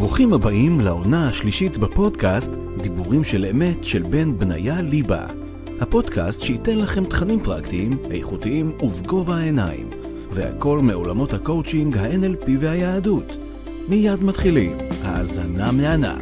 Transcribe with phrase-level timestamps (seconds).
[0.00, 2.50] ברוכים הבאים לעונה השלישית בפודקאסט
[2.82, 5.26] דיבורים של אמת של בן בניה ליבה.
[5.80, 9.90] הפודקאסט שייתן לכם תכנים פרקטיים, איכותיים ובגובה העיניים.
[10.30, 13.24] והכל מעולמות הקואוצ'ינג, ה-NLP והיהדות.
[13.88, 16.16] מיד מתחילים, האזנה מהנה.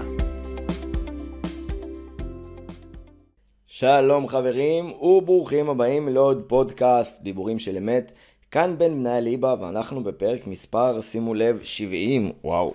[3.66, 8.12] שלום חברים, וברוכים הבאים לעוד פודקאסט דיבורים של אמת.
[8.50, 12.74] כאן בן בניה ליבה, ואנחנו בפרק מספר, שימו לב, 70, וואו,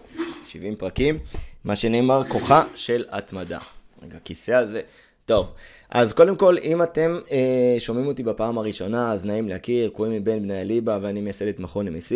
[0.52, 1.20] 70 פרקים,
[1.64, 3.60] מה שנאמר כוחה של התמדה.
[4.04, 4.82] רגע, הכיסא הזה.
[5.26, 5.54] טוב,
[5.90, 10.20] אז קודם כל, אם אתם אה, שומעים אותי בפעם הראשונה, אז נעים להכיר, קוראים לי
[10.20, 12.14] בן בניה ליבה, ואני מייסד את מכון MSC.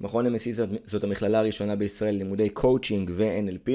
[0.00, 3.70] מכון MSC זאת, זאת המכללה הראשונה בישראל ללימודי קואוצ'ינג ו-NLP.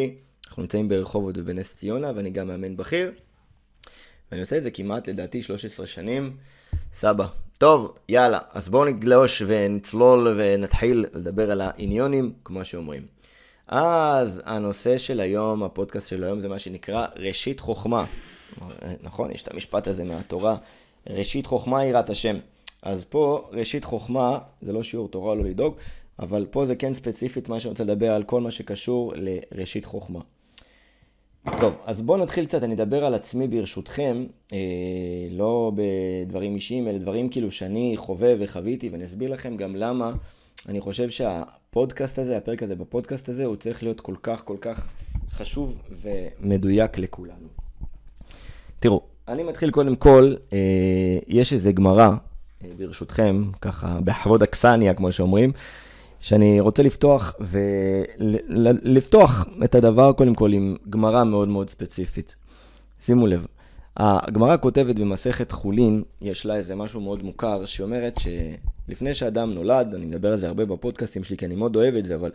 [0.47, 3.11] אנחנו נמצאים ברחובות ובנס ציונה, ואני גם מאמן בכיר.
[4.31, 6.31] ואני עושה את זה כמעט, לדעתי, 13 שנים.
[6.93, 7.27] סבא.
[7.57, 13.16] טוב, יאללה, אז בואו נגלוש ונצלול ונתחיל לדבר על העניונים, כמו שאומרים.
[13.67, 18.05] אז הנושא של היום, הפודקאסט של היום, זה מה שנקרא ראשית חוכמה.
[19.03, 20.55] נכון, יש את המשפט הזה מהתורה,
[21.09, 22.37] ראשית חוכמה יראת השם.
[22.81, 25.75] אז פה, ראשית חוכמה, זה לא שיעור תורה, לא לדאוג,
[26.19, 30.19] אבל פה זה כן ספציפית מה שאני רוצה לדבר על כל מה שקשור לראשית חוכמה.
[31.59, 34.57] טוב, אז בואו נתחיל קצת, אני אדבר על עצמי ברשותכם, אה,
[35.31, 40.13] לא בדברים אישיים, אלא דברים כאילו שאני חווה וחוויתי, ואני אסביר לכם גם למה
[40.69, 41.09] אני חושב
[41.67, 44.87] שהפודקאסט הזה, הפרק הזה בפודקאסט הזה, הוא צריך להיות כל כך כל כך
[45.31, 47.47] חשוב ומדויק לכולנו.
[48.79, 50.57] תראו, אני מתחיל קודם כל, אה,
[51.27, 52.09] יש איזה גמרא,
[52.63, 55.51] אה, ברשותכם, ככה, בכבוד אכסניה, כמו שאומרים,
[56.19, 57.35] שאני רוצה לפתוח
[58.19, 62.35] ולפתוח את הדבר קודם כל עם גמרא מאוד מאוד ספציפית.
[63.05, 63.45] שימו לב,
[63.99, 70.05] הגמרא כותבת במסכת חולין, יש לה איזה משהו מאוד מוכר, שאומרת שלפני שאדם נולד, אני
[70.05, 72.31] מדבר על זה הרבה בפודקאסטים שלי, כי אני מאוד אוהב את זה, אבל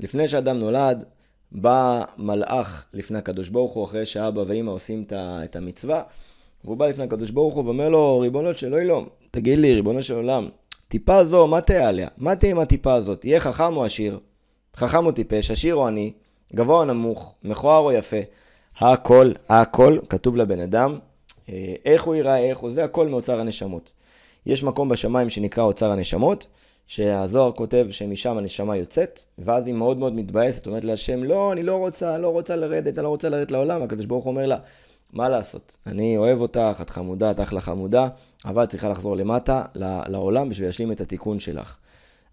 [0.00, 1.04] לפני שאדם נולד,
[1.52, 6.02] בא מלאך לפני הקדוש ברוך הוא, אחרי שאבא ואימא עושים את המצווה,
[6.64, 10.14] והוא בא לפני הקדוש ברוך הוא ואומר לו, ריבונו של אלוהים, תגיד לי, ריבונו של
[10.14, 10.48] עולם,
[10.88, 12.08] טיפה זו, מה תהיה עליה?
[12.16, 13.24] מה תהיה עם הטיפה הזאת?
[13.24, 14.18] יהיה חכם או עשיר?
[14.76, 15.50] חכם או טיפש?
[15.50, 16.12] עשיר או עני?
[16.54, 17.34] גבוה או נמוך?
[17.44, 18.16] מכוער או יפה?
[18.78, 20.98] הכל, הכל, כתוב לבן אדם,
[21.48, 23.92] אה, איך הוא ייראה, איך הוא, זה הכל מאוצר הנשמות.
[24.46, 26.46] יש מקום בשמיים שנקרא אוצר הנשמות,
[26.86, 31.76] שהזוהר כותב שמשם הנשמה יוצאת, ואז היא מאוד מאוד מתבאסת, אומרת להשם, לא, אני לא
[31.76, 34.56] רוצה, לא רוצה לרדת, אני לא רוצה לרדת לעולם, הקדוש ברוך אומר לה,
[35.12, 35.76] מה לעשות?
[35.86, 38.08] אני אוהב אותך, את חמודה, את אחלה חמודה,
[38.44, 39.64] אבל צריכה לחזור למטה,
[40.08, 41.76] לעולם, בשביל להשלים את התיקון שלך.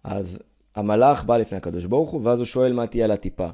[0.03, 0.39] אז
[0.75, 3.47] המלאך בא לפני הקדוש ברוך הוא, ואז הוא שואל מה תהיה על הטיפה.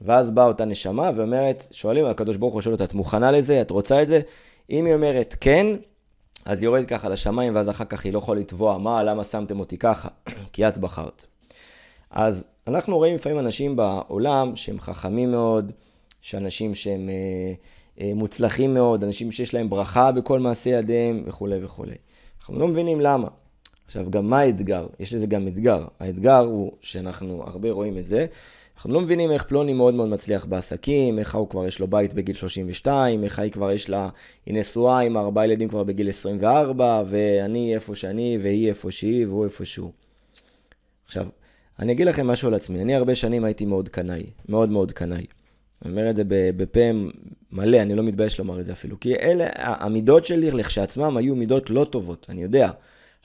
[0.00, 3.60] ואז באה אותה נשמה ואומרת, שואלים, הקדוש ברוך הוא שואל אותה, את מוכנה לזה?
[3.60, 4.20] את רוצה את זה?
[4.70, 5.66] אם היא אומרת כן,
[6.44, 9.60] אז היא יורדת ככה לשמיים, ואז אחר כך היא לא יכולה לתבוע, מה, למה שמתם
[9.60, 10.08] אותי ככה?
[10.52, 11.26] כי את בחרת.
[12.10, 15.72] אז אנחנו רואים לפעמים אנשים בעולם שהם חכמים מאוד,
[16.22, 17.52] שאנשים שהם אה,
[18.00, 21.94] אה, מוצלחים מאוד, אנשים שיש להם ברכה בכל מעשה ידיהם וכולי וכולי.
[22.40, 23.28] אנחנו לא מבינים למה.
[23.86, 24.86] עכשיו, גם מה האתגר?
[25.00, 25.84] יש לזה גם אתגר.
[26.00, 28.26] האתגר הוא שאנחנו הרבה רואים את זה.
[28.80, 32.14] אנחנו לא מבינים איך פלוני מאוד מאוד מצליח בעסקים, איך הוא כבר יש לו בית
[32.14, 34.08] בגיל 32, איך היא כבר יש לה,
[34.46, 39.44] היא נשואה עם ארבעה ילדים כבר בגיל 24, ואני איפה שאני, והיא איפה שהיא, והוא
[39.44, 39.92] איפה שהוא.
[41.06, 41.26] עכשיו,
[41.78, 42.82] אני אגיד לכם משהו על עצמי.
[42.82, 45.26] אני הרבה שנים הייתי מאוד קנאי, מאוד מאוד קנאי.
[45.84, 46.80] אני אומר את זה בפה
[47.52, 49.00] מלא, אני לא מתבייש לומר את זה אפילו.
[49.00, 52.70] כי אלה, המידות שלי לכשעצמם היו מידות לא טובות, אני יודע.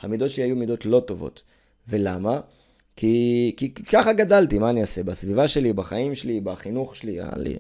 [0.02, 1.44] המידות שלי היו מידות לא טובות.
[1.88, 2.40] ולמה?
[2.96, 5.04] כי, כי, ככה גדלתי, מה אני אעשה?
[5.04, 7.56] בסביבה שלי, בחיים שלי, בחינוך שלי, היה לי,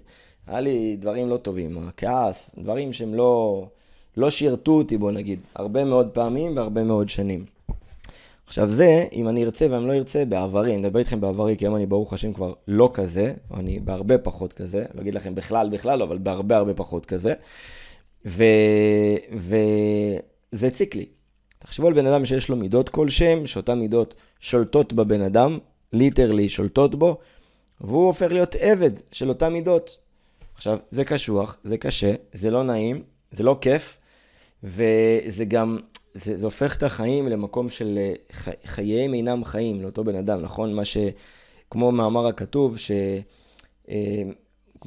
[0.47, 3.65] היה לי דברים לא טובים, הכעס, דברים שהם לא,
[4.17, 7.45] לא שירתו אותי, בוא נגיד, הרבה מאוד פעמים והרבה מאוד שנים.
[8.47, 11.75] עכשיו זה, אם אני ארצה ואני לא ארצה, בעברי, אני מדבר איתכם בעברי, כי היום
[11.75, 16.01] אני ברוך השם כבר לא כזה, אני בהרבה פחות כזה, לא אגיד לכם בכלל בכלל,
[16.01, 17.33] אבל בהרבה הרבה פחות כזה.
[18.25, 18.57] וזה
[20.67, 21.05] הציק לי.
[21.59, 25.59] תחשבו על בן אדם שיש לו מידות כלשהם, שאותן מידות שולטות בבן אדם,
[25.93, 27.17] ליטרלי שולטות בו,
[27.81, 29.97] והוא הופך להיות עבד של אותן מידות.
[30.55, 33.97] עכשיו, זה קשוח, זה קשה, זה לא נעים, זה לא כיף,
[34.63, 35.77] וזה גם,
[36.13, 40.41] זה, זה הופך את החיים למקום של אה, ח, חייהם אינם חיים לאותו בן אדם,
[40.41, 40.73] נכון?
[40.73, 40.97] מה ש...
[41.69, 43.23] כמו מאמר הכתוב, שמי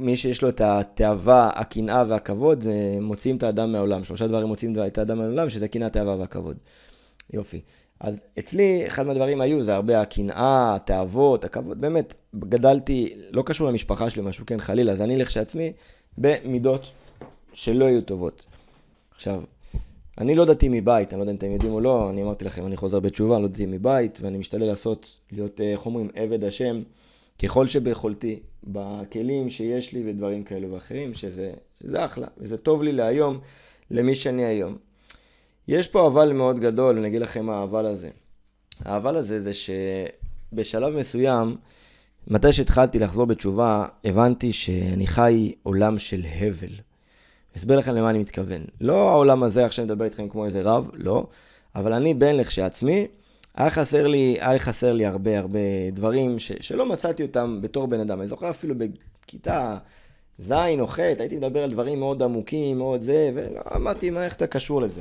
[0.00, 4.04] אה, שיש לו את התאווה, הקנאה והכבוד, זה מוציאים את האדם מהעולם.
[4.04, 6.56] שלושה דברים מוציאים את האדם מהעולם, שזה קנאה, תאווה והכבוד.
[7.32, 7.60] יופי.
[8.00, 14.10] אז אצלי, אחד מהדברים היו, זה הרבה הקנאה, התאוות, הכבוד, באמת, גדלתי, לא קשור למשפחה
[14.10, 15.72] שלי, משהו כן, חלילה, אז אני לכשעצמי
[16.18, 16.90] במידות
[17.52, 18.46] שלא יהיו טובות.
[19.14, 19.42] עכשיו,
[20.18, 22.66] אני לא דתי מבית, אני לא יודע אם אתם יודעים או לא, אני אמרתי לכם,
[22.66, 26.82] אני חוזר בתשובה, אני לא דתי מבית, ואני משתדל לעשות, להיות, איך אומרים, עבד השם,
[27.42, 33.38] ככל שביכולתי, בכלים שיש לי ודברים כאלו ואחרים, שזה, שזה אחלה, וזה טוב לי להיום,
[33.90, 34.76] למי שאני היום.
[35.68, 38.10] יש פה אבל מאוד גדול, אני אגיד לכם מה האבל הזה.
[38.84, 41.56] האבל הזה זה שבשלב מסוים,
[42.28, 46.72] מתי שהתחלתי לחזור בתשובה, הבנתי שאני חי עולם של הבל.
[47.56, 48.64] אסביר לכם למה אני מתכוון.
[48.80, 51.26] לא העולם הזה, עכשיו מדבר איתכם כמו איזה רב, לא.
[51.74, 53.06] אבל אני בן לכשעצמי,
[53.54, 55.58] היה חסר לי, היה חסר לי הרבה הרבה
[55.92, 58.20] דברים ש, שלא מצאתי אותם בתור בן אדם.
[58.20, 59.78] אני זוכר אפילו בכיתה
[60.38, 64.46] ז' או ח', הייתי מדבר על דברים מאוד עמוקים, מאוד זה, ואמרתי, מה, איך אתה
[64.46, 65.00] קשור לזה?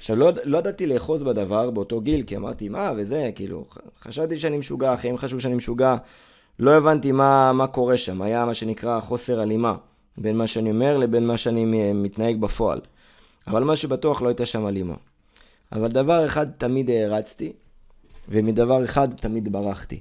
[0.00, 3.64] עכשיו, לא, לא ידעתי לאחוז בדבר באותו גיל, כי אמרתי, מה, וזה, כאילו,
[4.00, 5.96] חשבתי שאני משוגע, אחרים חשבו שאני משוגע,
[6.58, 9.76] לא הבנתי מה, מה קורה שם, היה מה שנקרא חוסר הלימה
[10.18, 12.80] בין מה שאני אומר לבין מה שאני מתנהג בפועל.
[13.46, 14.94] אבל מה שבטוח לא הייתה שם הלימה.
[15.72, 17.52] אבל דבר אחד תמיד הערצתי,
[18.28, 20.00] ומדבר אחד תמיד ברחתי.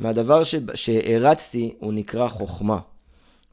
[0.00, 0.42] מהדבר
[0.74, 2.78] שהערצתי הוא נקרא חוכמה.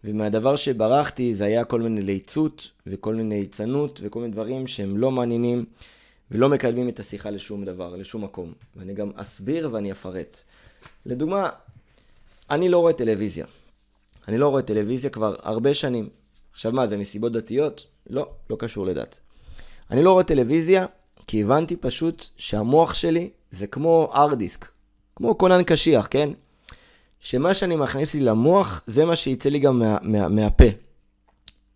[0.03, 5.11] ומהדבר שברחתי זה היה כל מיני ליצות וכל מיני ליצנות וכל מיני דברים שהם לא
[5.11, 5.65] מעניינים
[6.31, 8.53] ולא מקדמים את השיחה לשום דבר, לשום מקום.
[8.75, 10.41] ואני גם אסביר ואני אפרט.
[11.05, 11.50] לדוגמה,
[12.50, 13.45] אני לא רואה טלוויזיה.
[14.27, 16.09] אני לא רואה טלוויזיה כבר הרבה שנים.
[16.53, 17.85] עכשיו מה, זה מסיבות דתיות?
[18.09, 19.19] לא, לא קשור לדת.
[19.91, 20.85] אני לא רואה טלוויזיה
[21.27, 24.67] כי הבנתי פשוט שהמוח שלי זה כמו ארדיסק,
[25.15, 26.29] כמו כונן קשיח, כן?
[27.23, 30.63] שמה שאני מכניס לי למוח, זה מה שיצא לי גם מה, מה, מהפה.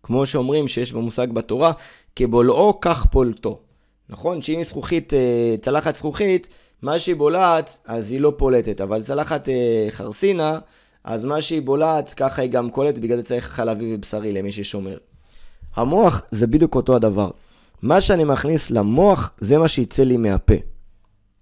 [0.02, 1.72] כמו שאומרים שיש במושג בתורה,
[2.16, 3.60] כבולעו כך פולטו.
[4.08, 4.42] נכון?
[4.42, 6.48] שאם היא זכוכית, אה, צלחת זכוכית,
[6.82, 10.58] מה שהיא בולעת, אז היא לא פולטת, אבל צלחת אה, חרסינה,
[11.04, 14.98] אז מה שהיא בולעת, ככה היא גם קולטת, בגלל זה צריך חלבי ובשרי למי ששומר.
[15.74, 17.30] המוח זה בדיוק אותו הדבר.
[17.82, 20.54] מה שאני מכניס למוח, זה מה שיצא לי מהפה.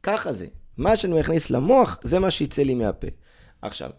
[0.02, 0.46] ככה זה.
[0.76, 3.08] מה שאני מכניס למוח, זה מה שיצא לי מהפה.
[3.62, 3.90] עכשיו,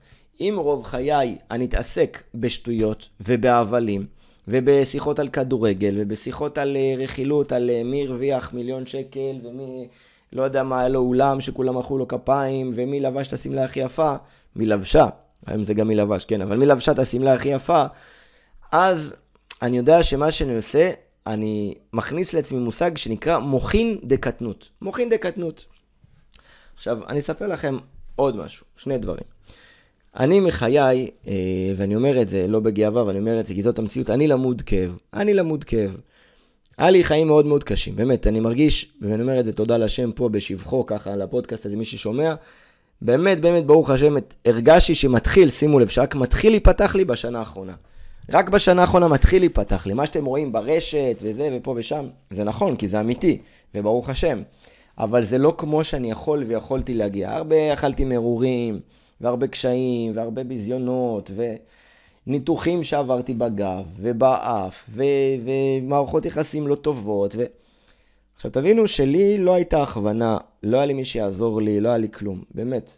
[0.42, 4.06] אם רוב חיי אני אתעסק בשטויות ובהבלים,
[4.48, 9.88] ובשיחות על כדורגל, ובשיחות על אה, רכילות, על אה, מי הרוויח מיליון שקל, ומי,
[10.34, 13.80] לא יודע מה, היה לו אולם שכולם מחאו לו כפיים, ומי לבש את השמלה הכי
[13.80, 14.16] יפה,
[14.56, 15.08] מי לבשה,
[15.46, 17.84] היום זה גם מי לבש, כן, אבל מי לבשה את השמלה הכי יפה,
[18.72, 19.16] אז
[19.62, 20.92] אני יודע שמה שאני עושה,
[21.28, 24.70] אני מכניס לעצמי מושג שנקרא מוחין דקטנות.
[24.82, 25.66] מוחין דקטנות.
[26.76, 27.78] עכשיו, אני אספר לכם
[28.16, 29.37] עוד משהו, שני דברים.
[30.20, 31.34] אני מחיי, אה,
[31.76, 34.62] ואני אומר את זה לא בגאווה, ואני אומר את זה כי זאת המציאות, אני למוד
[34.62, 34.98] כאב.
[35.14, 35.98] אני למוד כאב.
[36.78, 40.12] היה לי חיים מאוד מאוד קשים, באמת, אני מרגיש, ואני אומר את זה תודה לשם
[40.12, 42.34] פה בשבחו, ככה על הפודקאסט הזה, מי ששומע,
[43.02, 44.16] באמת, באמת, ברוך השם,
[44.46, 47.74] הרגשתי שמתחיל, שימו לב, שרק מתחיל להיפתח לי בשנה האחרונה.
[48.32, 49.94] רק בשנה האחרונה מתחיל להיפתח לי.
[49.94, 53.42] מה שאתם רואים ברשת וזה ופה ושם, זה נכון, כי זה אמיתי,
[53.76, 54.42] וברוך השם.
[54.98, 57.36] אבל זה לא כמו שאני יכול ויכולתי להגיע.
[57.36, 58.80] הרבה אכלתי מרורים,
[59.22, 61.32] והרבה קשיים, והרבה ביזיונות,
[62.28, 65.04] וניתוחים שעברתי בגב, ובאף, ו...
[65.46, 67.36] ומערכות יחסים לא טובות.
[67.38, 67.44] ו...
[68.36, 72.10] עכשיו תבינו שלי לא הייתה הכוונה, לא היה לי מי שיעזור לי, לא היה לי
[72.10, 72.98] כלום, באמת.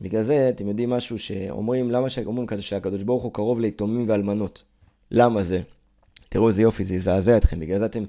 [0.00, 4.62] בגלל זה, אתם יודעים משהו שאומרים, למה שאומרים כזה שהקדוש ברוך הוא קרוב ליתומים ואלמנות?
[5.10, 5.60] למה זה?
[6.28, 8.04] תראו איזה יופי, זה יזעזע אתכם, בגלל זה אתם...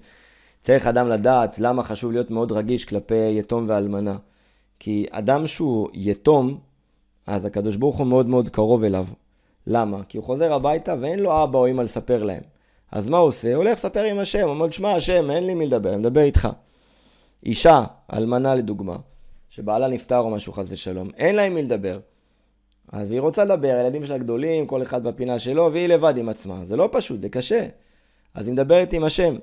[0.62, 4.18] צריך אדם לדעת למה חשוב להיות מאוד רגיש כלפי יתום ואלמנה.
[4.80, 6.60] כי אדם שהוא יתום,
[7.28, 9.06] אז הקדוש ברוך הוא מאוד מאוד קרוב אליו.
[9.68, 10.04] למה?
[10.04, 12.42] כי הוא חוזר הביתה ואין לו אבא או אמא לספר להם.
[12.92, 13.48] אז מה הוא עושה?
[13.48, 16.50] הוא הולך לספר עם השם, אומר, שמע השם, אין לי מי לדבר, אני מדבר איתך.
[17.46, 18.96] אישה, אלמנה לדוגמה,
[19.50, 22.00] שבעלה נפטר או משהו חס ושלום, אין לה עם מי לדבר.
[22.92, 26.66] אז היא רוצה לדבר, הילדים שלה גדולים, כל אחד בפינה שלו, והיא לבד עם עצמה.
[26.66, 27.68] זה לא פשוט, זה קשה.
[28.34, 29.36] אז היא מדברת עם השם.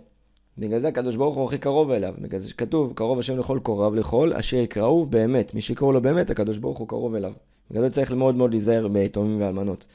[0.58, 2.14] בגלל זה הקדוש ברוך הוא הכי קרוב אליו.
[2.18, 5.54] בגלל זה שכתוב, קרוב השם לכל קורב לכל, אשר יקראו באמת.
[5.54, 7.32] מי שיקראו לו באמת, הקדוש ברוך הוא קרוב אליו.
[7.70, 9.86] בגלל זה צריך מאוד מאוד להיזהר ביתומים ואלמנות.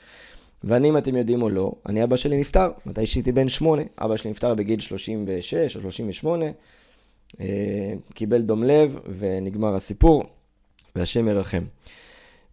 [0.63, 3.81] ואני, אם אתם יודעים או לא, אני אבא שלי נפטר, מתי שהייתי בן שמונה.
[3.97, 6.45] אבא שלי נפטר בגיל 36 או 38,
[7.39, 10.23] אה, קיבל דום לב ונגמר הסיפור,
[10.95, 11.63] והשם ירחם.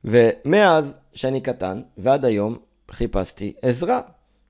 [0.05, 2.59] ומאז שאני קטן ועד היום
[2.91, 4.01] חיפשתי עזרה.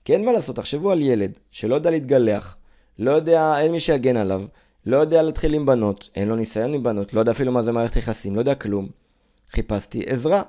[0.04, 2.56] כי אין מה לעשות, תחשבו על ילד שלא יודע להתגלח,
[2.98, 4.42] לא יודע, אין מי שיגן עליו,
[4.86, 7.72] לא יודע להתחיל עם בנות, אין לו ניסיון עם בנות, לא יודע אפילו מה זה
[7.72, 8.88] מערכת יחסים, לא יודע כלום.
[9.50, 10.42] חיפשתי עזרה.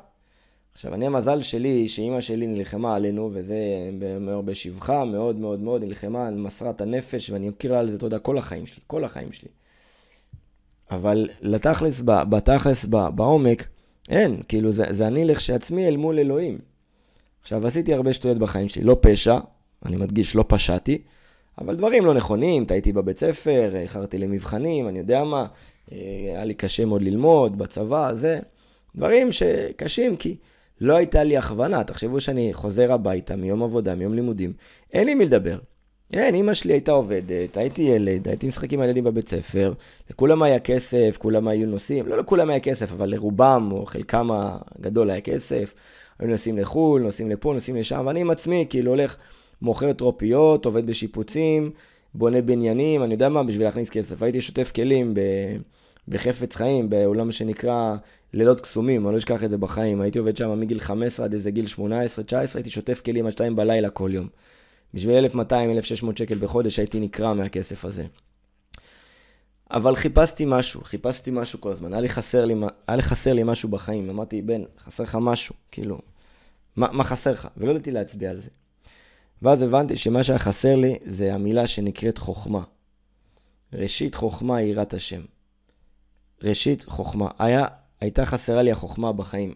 [0.77, 3.55] עכשיו, אני המזל שלי, שאימא שלי נלחמה עלינו, וזה
[4.15, 8.19] אומר בשבחה, מאוד מאוד מאוד, נלחמה, מסרה את הנפש, ואני אוקיר לה על זה תודה
[8.19, 9.49] כל החיים שלי, כל החיים שלי.
[10.91, 13.67] אבל לתכלס, בתכלס, בעומק,
[14.09, 16.57] אין, כאילו, זה, זה אני לכשעצמי אל מול אלוהים.
[17.41, 19.37] עכשיו, עשיתי הרבה שטויות בחיים שלי, לא פשע,
[19.85, 21.01] אני מדגיש, לא פשעתי,
[21.57, 25.45] אבל דברים לא נכונים, טעיתי בבית ספר, איחרתי למבחנים, אני יודע מה,
[25.91, 28.39] אה, היה לי קשה מאוד ללמוד, בצבא, זה.
[28.95, 30.35] דברים שקשים, כי
[30.81, 31.83] לא הייתה לי הכוונה.
[31.83, 34.53] תחשבו שאני חוזר הביתה מיום עבודה, מיום לימודים,
[34.93, 35.57] אין לי מי לדבר.
[36.13, 39.73] אין, אימא שלי הייתה עובדת, הייתי ילד, הייתי משחק עם הילדים בבית ספר,
[40.09, 45.09] לכולם היה כסף, כולם היו נוסעים, לא לכולם היה כסף, אבל לרובם, או חלקם הגדול
[45.09, 45.73] היה כסף,
[46.19, 49.15] היו נוסעים לחו"ל, נוסעים לפה, נוסעים לשם, ואני עם עצמי, כאילו הולך,
[49.61, 51.71] מוכר טרופיות, עובד בשיפוצים,
[52.13, 54.23] בונה בניינים, אני יודע מה, בשביל להכניס כסף.
[54.23, 55.19] הייתי שוטף כלים ב...
[56.07, 57.95] בחפץ חיים, בעולם שנקרא
[58.33, 60.01] לילות קסומים, אני לא אשכח את זה בחיים.
[60.01, 61.79] הייתי עובד שם מגיל 15 עד איזה גיל 18-19,
[62.55, 64.27] הייתי שוטף כלים עד 2 בלילה כל יום.
[64.93, 65.35] בשביל 1,200-1,600
[66.15, 68.05] שקל בחודש הייתי נקרע מהכסף הזה.
[69.71, 71.93] אבל חיפשתי משהו, חיפשתי משהו כל הזמן.
[71.93, 72.53] היה לי חסר לי,
[72.87, 74.09] היה לי, חסר לי משהו בחיים.
[74.09, 75.99] אמרתי, בן, חסר לך משהו, כאילו,
[76.75, 77.47] מה, מה חסר לך?
[77.57, 78.49] ולא ידעתי להצביע על זה.
[79.41, 82.63] ואז הבנתי שמה שהיה חסר לי זה המילה שנקראת חוכמה.
[83.73, 85.21] ראשית חוכמה יראת השם.
[86.43, 87.29] ראשית חוכמה.
[87.39, 87.65] היה,
[88.01, 89.53] הייתה חסרה לי החוכמה בחיים.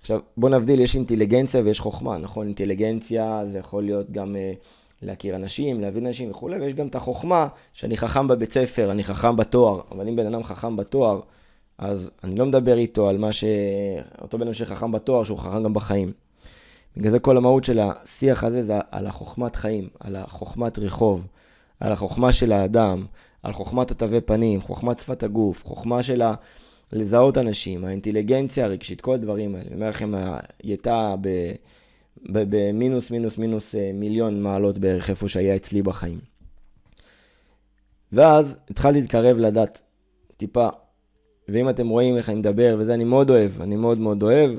[0.00, 2.46] עכשיו, בוא נבדיל, יש אינטליגנציה ויש חוכמה, נכון?
[2.46, 4.58] אינטליגנציה זה יכול להיות גם uh,
[5.02, 9.36] להכיר אנשים, להבין אנשים וכולי, ויש גם את החוכמה, שאני חכם בבית ספר, אני חכם
[9.36, 11.20] בתואר, אבל אם בן אדם חכם בתואר,
[11.78, 13.44] אז אני לא מדבר איתו על מה ש...
[14.20, 16.12] אותו בן אדם שחכם בתואר, שהוא חכם גם בחיים.
[16.96, 21.26] בגלל זה כל המהות של השיח הזה זה על החוכמת חיים, על החוכמת רחוב,
[21.80, 23.06] על החוכמה של האדם,
[23.42, 26.34] על חוכמת התווי פנים, חוכמת שפת הגוף, חוכמה של ה...
[26.92, 29.66] לזהות אנשים, האינטליגנציה הרגשית, כל הדברים האלה.
[29.66, 30.12] אני אומר לכם,
[30.62, 31.14] הייתה
[32.26, 36.18] במינוס, מינוס, מינוס אה, מיליון מעלות בערך איפה שהיה אצלי בחיים.
[38.12, 39.82] ואז התחלתי להתקרב לדת,
[40.36, 40.68] טיפה.
[41.48, 44.50] ואם אתם רואים איך אני מדבר, וזה אני מאוד אוהב, אני מאוד מאוד אוהב,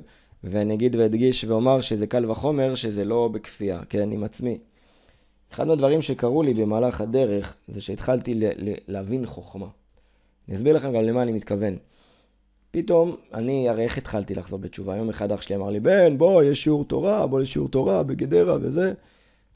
[0.43, 4.57] ואני אגיד ואדגיש ואומר שזה קל וחומר, שזה לא בכפייה, כן, עם עצמי.
[5.53, 8.33] אחד מהדברים שקרו לי במהלך הדרך, זה שהתחלתי
[8.87, 9.67] להבין חוכמה.
[10.47, 11.77] אני אסביר לכם גם למה אני מתכוון.
[12.75, 14.95] פתאום, אני, הרי איך התחלתי לחזור בתשובה?
[14.95, 18.57] יום אחד אח שלי אמר לי, בן, בוא, יש שיעור תורה, בוא לשיעור תורה בגדרה
[18.61, 18.93] וזה.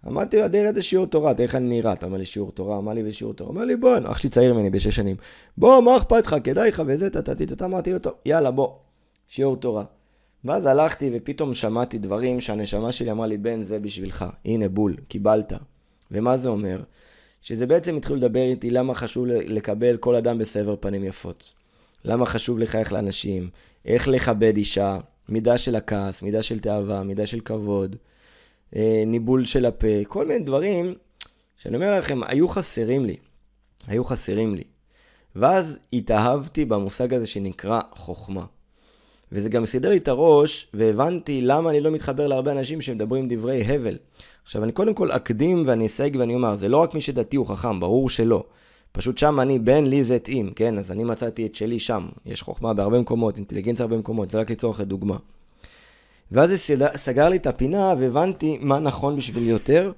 [0.07, 1.33] אמרתי לו, אדיר, איזה שיעור תורה?
[1.33, 1.93] תראה איך אני נראה.
[1.93, 3.51] אתה אומר לי שיעור תורה, אמר לי בשיעור תורה.
[3.51, 5.15] אמר לי, בוא, אח שלי צעיר ממני בשש שנים.
[5.57, 6.35] בוא, מה אכפת לך?
[6.43, 7.61] כדאי לך וזה, טטטט.
[7.61, 8.69] אמרתי לו, טוב, יאללה, בוא,
[9.27, 9.83] שיעור תורה.
[10.45, 14.25] ואז הלכתי ופתאום שמעתי דברים שהנשמה שלי אמרה לי, בן, זה בשבילך.
[14.45, 15.53] הנה, בול, קיבלת.
[16.11, 16.81] ומה זה אומר?
[17.41, 21.53] שזה בעצם התחילו לדבר איתי למה חשוב לקבל כל אדם בסבר פנים יפות.
[22.07, 23.49] למה חשוב לחייך לאנשים,
[23.85, 24.97] איך לכבד אישה,
[25.29, 27.95] מידה של הכעס, מידה של תאווה, מידה של כבוד,
[28.75, 30.95] אה, ניבול של הפה, כל מיני דברים
[31.57, 33.15] שאני אומר לכם, היו חסרים לי.
[33.87, 34.63] היו חסרים לי.
[35.35, 38.45] ואז התאהבתי במושג הזה שנקרא חוכמה.
[39.31, 43.63] וזה גם סידר לי את הראש, והבנתי למה אני לא מתחבר להרבה אנשים שמדברים דברי
[43.63, 43.97] הבל.
[44.43, 47.47] עכשיו, אני קודם כל אקדים ואני אסייג ואני אומר, זה לא רק מי שדתי הוא
[47.47, 48.43] חכם, ברור שלא.
[48.97, 50.77] פשוט שם אני, בין לי זה התאים, כן?
[50.77, 52.07] אז אני מצאתי את שלי שם.
[52.25, 55.17] יש חוכמה בהרבה מקומות, אינטליגנציה בהרבה מקומות, זה רק לצורך הדוגמה.
[56.31, 59.91] ואז זה סגר לי את הפינה והבנתי מה נכון בשבילי יותר,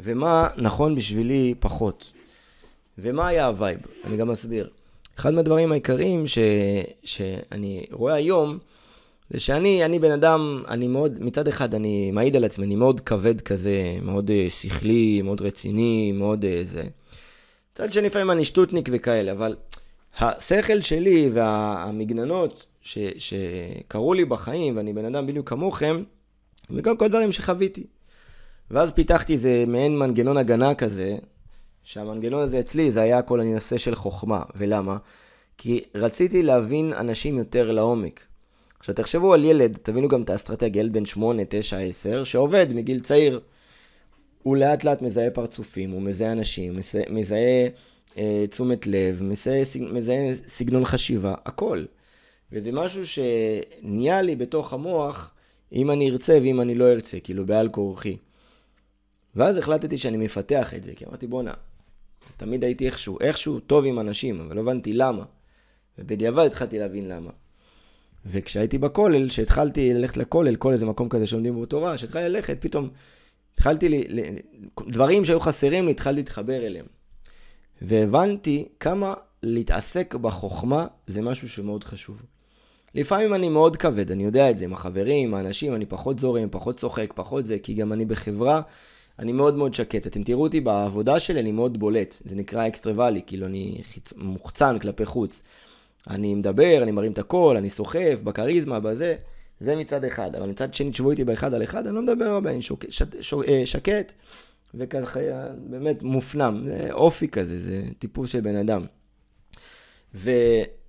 [0.00, 2.12] ומה נכון בשבילי פחות.
[2.98, 3.78] ומה היה ה vibe?
[4.04, 4.68] אני גם אסביר.
[5.18, 6.38] אחד מהדברים העיקריים ש...
[7.04, 8.58] שאני רואה היום,
[9.30, 13.00] זה שאני אני בן אדם, אני מאוד, מצד אחד אני מעיד על עצמי, אני מאוד
[13.00, 16.82] כבד כזה, מאוד uh, שכלי, מאוד רציני, מאוד uh, זה.
[17.74, 19.56] מצד שני לפעמים אני שטוטניק וכאלה, אבל
[20.18, 26.02] השכל שלי והמגננות ש, שקרו לי בחיים, ואני בן אדם בדיוק כמוכם,
[26.70, 27.86] וגם כל דברים שחוויתי.
[28.70, 31.16] ואז פיתחתי איזה מעין מנגנון הגנה כזה,
[31.82, 34.42] שהמנגנון הזה אצלי זה היה הכל הנושא של חוכמה.
[34.56, 34.96] ולמה?
[35.58, 38.20] כי רציתי להבין אנשים יותר לעומק.
[38.78, 43.00] עכשיו תחשבו על ילד, תבינו גם את האסטרטגיה, ילד בן 8, 9, 10, שעובד מגיל
[43.00, 43.40] צעיר.
[44.44, 47.68] הוא לאט לאט מזהה פרצופים, הוא מזהה אנשים, מזהה, מזהה
[48.18, 51.84] אה, תשומת לב, מזהה, מזהה סגנון חשיבה, הכל.
[52.52, 55.32] וזה משהו שנהיה לי בתוך המוח,
[55.72, 58.16] אם אני ארצה ואם אני לא ארצה, כאילו בעל כורחי.
[59.36, 61.54] ואז החלטתי שאני מפתח את זה, כי אמרתי בואנה,
[62.36, 65.24] תמיד הייתי איכשהו, איכשהו טוב עם אנשים, אבל לא הבנתי למה.
[65.98, 67.30] ובדיעבד התחלתי להבין למה.
[68.26, 72.88] וכשהייתי בכולל, כשהתחלתי ללכת לכולל, כל איזה מקום כזה שלומדים בו תורה, כשהתחלתי ללכת, פתאום
[73.54, 74.04] התחלתי, לי,
[74.88, 76.86] דברים שהיו חסרים לי, התחלתי להתחבר אליהם.
[77.82, 82.22] והבנתי כמה להתעסק בחוכמה זה משהו שמאוד חשוב.
[82.94, 86.48] לפעמים אני מאוד כבד, אני יודע את זה, עם החברים, עם האנשים, אני פחות זורם,
[86.50, 88.60] פחות צוחק, פחות זה, כי גם אני בחברה,
[89.18, 90.06] אני מאוד מאוד שקט.
[90.06, 92.16] אתם תראו אותי בעבודה שלי, אני מאוד בולט.
[92.24, 94.12] זה נקרא אקסטרוואלי, כאילו אני חיצ...
[94.16, 95.42] מוחצן כלפי חוץ.
[96.10, 99.16] אני מדבר, אני מרים את הקול, אני סוחף, בכריזמה, בזה.
[99.60, 100.36] זה מצד אחד.
[100.36, 103.02] אבל מצד שני, תשבו איתי באחד על אחד, אני לא מדבר הרבה, אני שוק, ש,
[103.20, 104.12] ש, אה, שקט,
[104.74, 105.20] וככה
[105.56, 106.62] באמת מופנם.
[106.66, 108.86] זה אופי כזה, זה טיפוס של בן אדם.
[110.14, 110.84] ופעם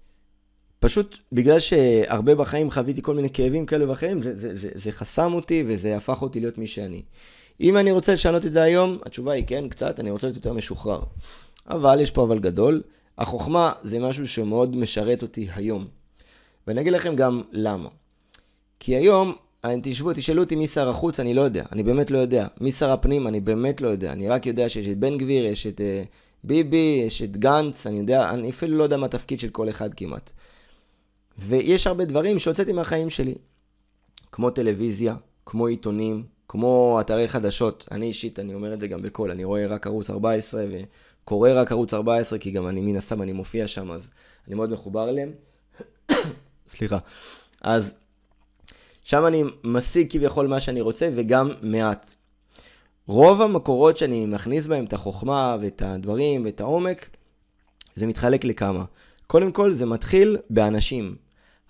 [0.86, 5.34] פשוט בגלל שהרבה בחיים חוויתי כל מיני כאבים כאלה ואחרים, זה, זה, זה, זה חסם
[5.34, 7.04] אותי וזה הפך אותי להיות מי שאני.
[7.62, 10.54] אם אני רוצה לשנות את זה היום, התשובה היא כן, קצת, אני רוצה להיות יותר
[10.54, 11.04] משוחרר.
[11.68, 12.82] אבל, יש פה אבל גדול,
[13.18, 15.88] החוכמה זה משהו שמאוד משרת אותי היום.
[16.68, 17.90] ואני אגיד לכם גם למה.
[18.80, 19.36] כי היום,
[19.82, 21.64] תשבו, תשאלו אותי מי שר החוץ, אני לא יודע.
[21.72, 22.48] אני באמת לא יודע.
[22.62, 24.12] מי שר הפנים, אני באמת לא יודע.
[24.12, 26.08] אני רק יודע שיש את בן גביר, יש את uh,
[26.44, 29.94] ביבי, יש את גנץ, אני יודע, אני אפילו לא יודע מה התפקיד של כל אחד
[29.94, 30.32] כמעט.
[31.38, 33.36] ויש הרבה דברים שהוצאתי מהחיים שלי.
[34.32, 35.16] כמו טלוויזיה,
[35.46, 37.88] כמו עיתונים, כמו אתרי חדשות.
[37.92, 40.66] אני אישית, אני אומר את זה גם בקול, אני רואה רק ערוץ 14
[41.24, 44.10] וקורא רק ערוץ 14, כי גם אני, מן הסתם, אני מופיע שם, אז
[44.48, 45.32] אני מאוד מחובר אליהם.
[46.68, 46.98] סליחה.
[47.62, 47.96] אז
[49.06, 52.16] שם אני משיג כביכול מה שאני רוצה, וגם מעט.
[53.08, 57.10] רוב המקורות שאני מכניס בהם את החוכמה ואת הדברים ואת העומק,
[57.96, 58.84] זה מתחלק לכמה.
[59.28, 61.16] קודם כל, זה מתחיל באנשים.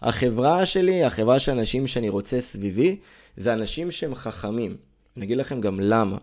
[0.02, 3.00] החברה שלי, החברה של אנשים שאני רוצה סביבי,
[3.38, 4.78] זה אנשים שהם חכמים.
[5.18, 6.18] אני אגיד לכם גם למה.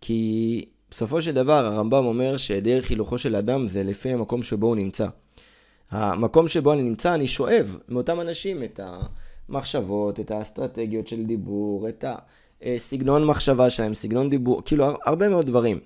[0.00, 4.76] כי בסופו של דבר הרמב"ם אומר שדרך הילוכו של אדם זה לפי המקום שבו הוא
[4.76, 5.06] נמצא.
[5.90, 8.80] המקום שבו אני נמצא, אני שואב מאותם אנשים את
[9.48, 12.04] המחשבות, את האסטרטגיות של דיבור, את
[12.62, 15.78] הסגנון מחשבה שלהם, סגנון דיבור, כאילו הרבה מאוד דברים.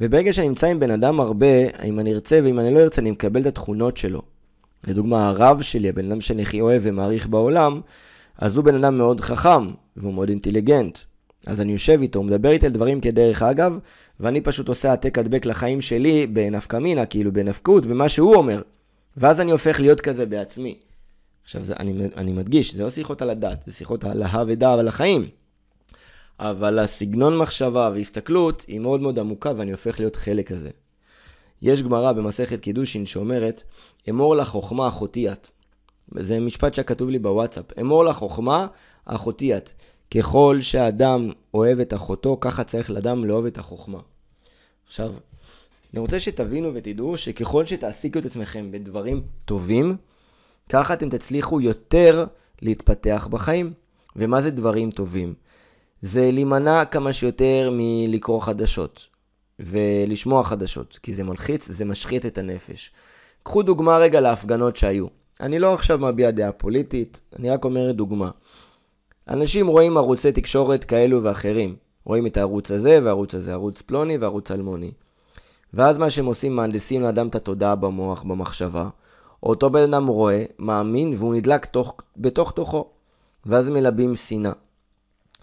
[0.00, 1.46] וברגע שאני נמצא עם בן אדם הרבה,
[1.84, 4.22] אם אני ארצה ואם אני לא ארצה, אני מקבל את התכונות שלו.
[4.86, 7.80] לדוגמה, הרב שלי, הבן אדם שאני הכי אוהב ומעריך בעולם,
[8.38, 10.98] אז הוא בן אדם מאוד חכם, והוא מאוד אינטליגנט.
[11.46, 13.78] אז אני יושב איתו, הוא מדבר איתי על דברים כדרך אגב,
[14.20, 18.62] ואני פשוט עושה העתק הדבק לחיים שלי בנפקא מינה, כאילו בנפקות, במה שהוא אומר.
[19.16, 20.78] ואז אני הופך להיות כזה בעצמי.
[21.44, 24.88] עכשיו, זה, אני, אני מדגיש, זה לא שיחות על הדת, זה שיחות על ודעה ועל
[24.88, 25.28] החיים.
[26.40, 30.70] אבל הסגנון מחשבה והסתכלות היא מאוד מאוד עמוקה ואני הופך להיות חלק כזה.
[31.62, 33.62] יש גמרא במסכת קידושין שאומרת,
[34.10, 35.50] אמור לחוכמה אחותי את.
[36.16, 37.78] זה משפט שכתוב לי בוואטסאפ.
[37.80, 38.66] אמור לחוכמה
[39.04, 39.70] אחותי את.
[40.14, 43.98] ככל שאדם אוהב את אחותו, ככה צריך לאדם לאהוב את החוכמה.
[44.86, 45.14] עכשיו,
[45.92, 49.96] אני רוצה שתבינו ותדעו שככל שתעסיקו את עצמכם בדברים טובים,
[50.70, 52.24] ככה אתם תצליחו יותר
[52.62, 53.72] להתפתח בחיים.
[54.16, 55.34] ומה זה דברים טובים?
[56.02, 59.06] זה להימנע כמה שיותר מלקרוא חדשות
[59.60, 62.92] ולשמוע חדשות, כי זה מלחיץ, זה משחית את הנפש.
[63.42, 65.06] קחו דוגמה רגע להפגנות שהיו.
[65.40, 68.30] אני לא עכשיו מביע דעה פוליטית, אני רק אומר דוגמה.
[69.28, 71.76] אנשים רואים ערוצי תקשורת כאלו ואחרים.
[72.04, 74.92] רואים את הערוץ הזה והערוץ הזה, ערוץ פלוני וערוץ אלמוני.
[75.74, 78.88] ואז מה שהם עושים, מהנדסים לאדם את התודעה במוח, במחשבה.
[79.42, 82.90] אותו בן אדם רואה, מאמין, והוא נדלק תוך, בתוך תוכו.
[83.46, 84.52] ואז מלבים שנאה.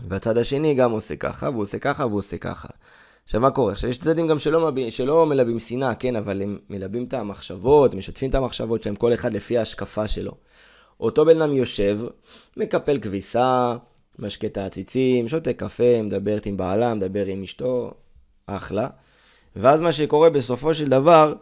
[0.08, 2.68] והצד השני גם עושה ככה, והוא עושה ככה, והוא עושה ככה.
[3.24, 3.72] עכשיו, מה קורה?
[3.72, 4.90] עכשיו, יש צדדים גם שלא, מב...
[4.90, 9.34] שלא מלבים שנאה, כן, אבל הם מלבים את המחשבות, משתפים את המחשבות שלהם, כל אחד
[9.34, 10.32] לפי ההשקפה שלו.
[11.00, 12.00] אותו בן אדם יושב,
[12.58, 13.76] מקפל כביסה,
[14.20, 17.92] משקה את העציצים, שותה קפה, מדברת עם בעלה, מדבר עם אשתו,
[18.46, 18.88] אחלה.
[19.56, 21.34] ואז מה שקורה בסופו של דבר,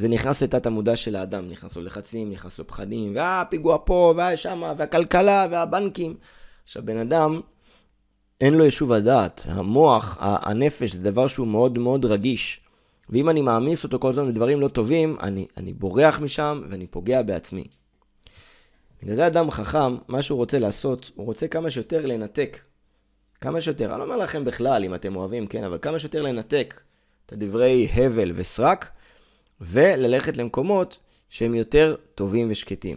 [0.00, 4.74] זה נכנס לתת המודע של האדם, נכנס לו לחצים, נכנס לו פחדים, והפיגוע פה, והשמה,
[4.76, 6.14] והכלכלה, והבנקים.
[6.64, 7.40] עכשיו, בן אדם,
[8.40, 9.46] אין לו ישוב הדעת.
[9.48, 12.60] המוח, הנפש, זה דבר שהוא מאוד מאוד רגיש.
[13.08, 17.22] ואם אני מעמיס אותו כל הזמן לדברים לא טובים, אני, אני בורח משם ואני פוגע
[17.22, 17.64] בעצמי.
[19.02, 22.58] בגלל זה אדם חכם, מה שהוא רוצה לעשות, הוא רוצה כמה שיותר לנתק.
[23.40, 26.80] כמה שיותר, אני לא אומר לכם בכלל אם אתם אוהבים, כן, אבל כמה שיותר לנתק
[27.26, 28.90] את הדברי הבל וסרק,
[29.60, 32.96] וללכת למקומות שהם יותר טובים ושקטים.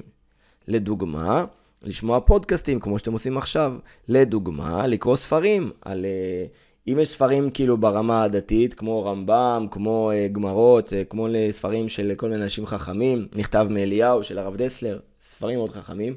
[0.68, 1.46] לדוגמה,
[1.82, 3.74] לשמוע פודקאסטים כמו שאתם עושים עכשיו.
[4.08, 6.06] לדוגמה, לקרוא ספרים על...
[6.06, 6.46] אה,
[6.88, 12.14] אם יש ספרים כאילו ברמה הדתית, כמו רמב"ם, כמו uh, גמרות, uh, כמו ספרים של
[12.18, 15.00] כל מיני אנשים חכמים, נכתב מאליהו של הרב דסלר,
[15.30, 16.16] ספרים מאוד חכמים,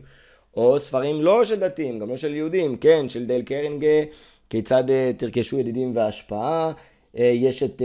[0.56, 4.04] או ספרים לא של דתיים, גם לא של יהודים, כן, של דייל קרינגה,
[4.50, 7.82] כיצד uh, תרכשו ידידים והשפעה, uh, יש את,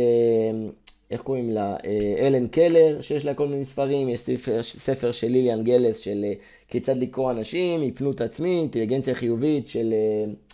[1.12, 1.86] איך קוראים לה, uh,
[2.20, 6.68] אלן קלר, שיש לה כל מיני ספרים, יש ספר, ספר של ליליאן גלס של uh,
[6.68, 10.54] כיצד לקרוא אנשים, היפנות עצמית, אינטליגנציה חיובית של, uh,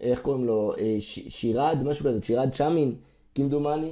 [0.00, 2.94] איך קוראים לו, ש, שירד, משהו כזה, שירד שמין,
[3.34, 3.90] כמדומני.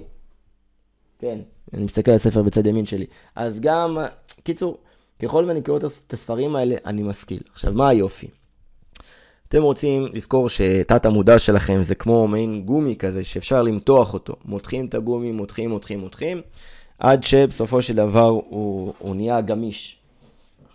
[1.18, 1.38] כן,
[1.74, 3.06] אני מסתכל על הספר בצד ימין שלי.
[3.34, 3.98] אז גם,
[4.42, 4.78] קיצור,
[5.22, 7.42] ככל ואני קורא את הספרים האלה, אני משכיל.
[7.52, 8.28] עכשיו, מה היופי?
[9.48, 14.36] אתם רוצים לזכור שתת המודע שלכם זה כמו מעין גומי כזה שאפשר למתוח אותו.
[14.44, 16.40] מותחים את הגומי, מותחים, מותחים, מותחים,
[16.98, 19.96] עד שבסופו של דבר הוא, הוא נהיה גמיש.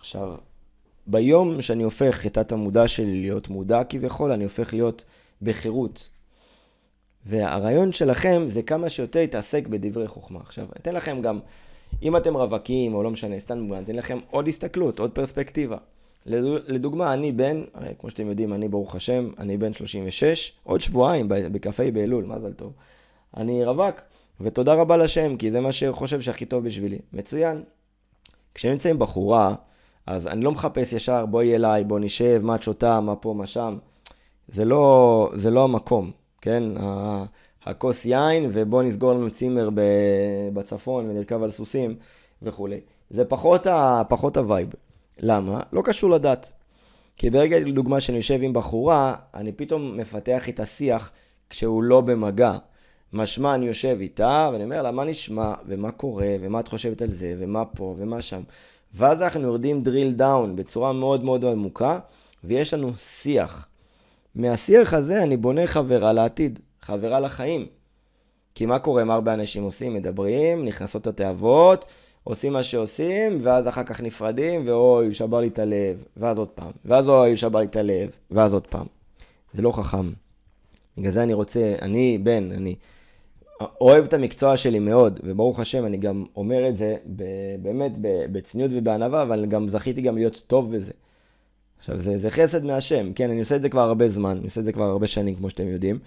[0.00, 0.34] עכשיו,
[1.06, 5.04] ביום שאני הופך את תת המודע שלי להיות מודע כביכול, אני הופך להיות
[5.42, 6.08] בחירות.
[7.26, 10.40] והרעיון שלכם זה כמה שיותר להתעסק בדברי חוכמה.
[10.40, 11.38] עכשיו, אתן לכם גם
[12.02, 15.76] אם אתם רווקים, או לא משנה, סתם אתן לכם עוד הסתכלות, עוד פרספקטיבה.
[16.26, 21.28] לדוגמה, אני בן, הרי כמו שאתם יודעים, אני ברוך השם, אני בן 36, עוד שבועיים
[21.28, 22.72] בקפה באלול, מזל טוב.
[23.36, 23.94] אני רווק,
[24.40, 26.98] ותודה רבה להשם, כי זה מה שחושב שהכי טוב בשבילי.
[27.12, 27.62] מצוין.
[28.54, 29.54] כשנמצא עם בחורה,
[30.06, 33.46] אז אני לא מחפש ישר, בואי אליי, בוא נשב, מה את שותה, מה פה, מה
[33.46, 33.76] שם.
[34.48, 36.10] זה לא, זה לא המקום,
[36.40, 36.62] כן?
[37.64, 39.68] הכוס יין, ובוא נסגור לנו צימר
[40.52, 41.96] בצפון ונרכב על סוסים
[42.42, 42.80] וכולי.
[43.10, 44.68] זה פחות, ה, פחות ה vibe.
[45.18, 45.60] למה?
[45.72, 46.52] לא קשור לדת.
[47.16, 51.10] כי ברגע, לדוגמה, שאני יושב עם בחורה, אני פתאום מפתח את השיח
[51.50, 52.56] כשהוא לא במגע.
[53.12, 57.10] משמע, אני יושב איתה, ואני אומר לה, מה נשמע, ומה קורה, ומה את חושבת על
[57.10, 58.42] זה, ומה פה, ומה שם.
[58.94, 61.98] ואז אנחנו יורדים drill down בצורה מאוד מאוד עמוקה,
[62.44, 63.68] ויש לנו שיח.
[64.34, 67.66] מהשיח הזה אני בונה חברה לעתיד, חברה לחיים.
[68.54, 69.94] כי מה קורה, מה הרבה אנשים עושים?
[69.94, 71.86] מדברים, נכנסות התאוות,
[72.24, 76.70] עושים מה שעושים, ואז אחר כך נפרדים, ואוי, שבר לי את הלב, ואז עוד פעם,
[76.84, 78.86] ואז אוי, שבר לי את הלב, ואז עוד פעם.
[79.54, 80.10] זה לא חכם.
[80.98, 82.74] בגלל זה אני רוצה, אני בן, אני
[83.80, 86.96] אוהב את המקצוע שלי מאוד, וברוך השם, אני גם אומר את זה
[87.62, 87.92] באמת
[88.32, 90.92] בצניעות ובענווה, אבל גם זכיתי גם להיות טוב בזה.
[91.78, 94.60] עכשיו, זה, זה חסד מהשם, כן, אני עושה את זה כבר הרבה זמן, אני עושה
[94.60, 95.98] את זה כבר הרבה שנים, כמו שאתם יודעים.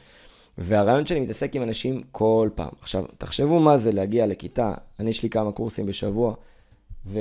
[0.57, 2.71] והרעיון שאני מתעסק עם אנשים כל פעם.
[2.81, 6.33] עכשיו, תחשבו מה זה להגיע לכיתה, אני יש לי כמה קורסים בשבוע,
[7.05, 7.19] ו,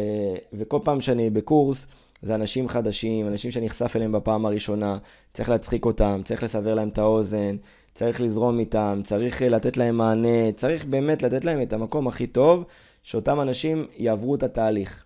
[0.52, 1.86] וכל פעם שאני בקורס,
[2.22, 4.98] זה אנשים חדשים, אנשים שאני נחשף אליהם בפעם הראשונה,
[5.34, 7.56] צריך להצחיק אותם, צריך לסבר להם את האוזן,
[7.94, 12.64] צריך לזרום איתם, צריך לתת להם מענה, צריך באמת לתת להם את המקום הכי טוב,
[13.02, 15.04] שאותם אנשים יעברו את התהליך.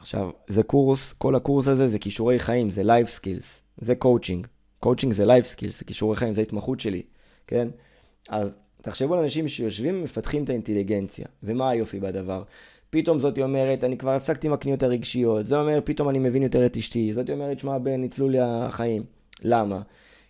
[0.00, 3.44] עכשיו, זה קורס, כל הקורס הזה זה כישורי חיים, זה life skills,
[3.78, 4.46] זה coaching.
[4.86, 7.02] coaching זה life skills, זה כישורי חיים, זה התמחות שלי.
[7.46, 7.68] כן?
[8.28, 8.48] אז
[8.82, 12.42] תחשבו על אנשים שיושבים ומפתחים את האינטליגנציה, ומה היופי בדבר?
[12.90, 16.66] פתאום זאתי אומרת, אני כבר הפסקתי עם הקניות הרגשיות, זה אומר, פתאום אני מבין יותר
[16.66, 19.02] את אשתי, זאתי אומרת, שמע בן, ניצלו לי החיים.
[19.42, 19.80] למה?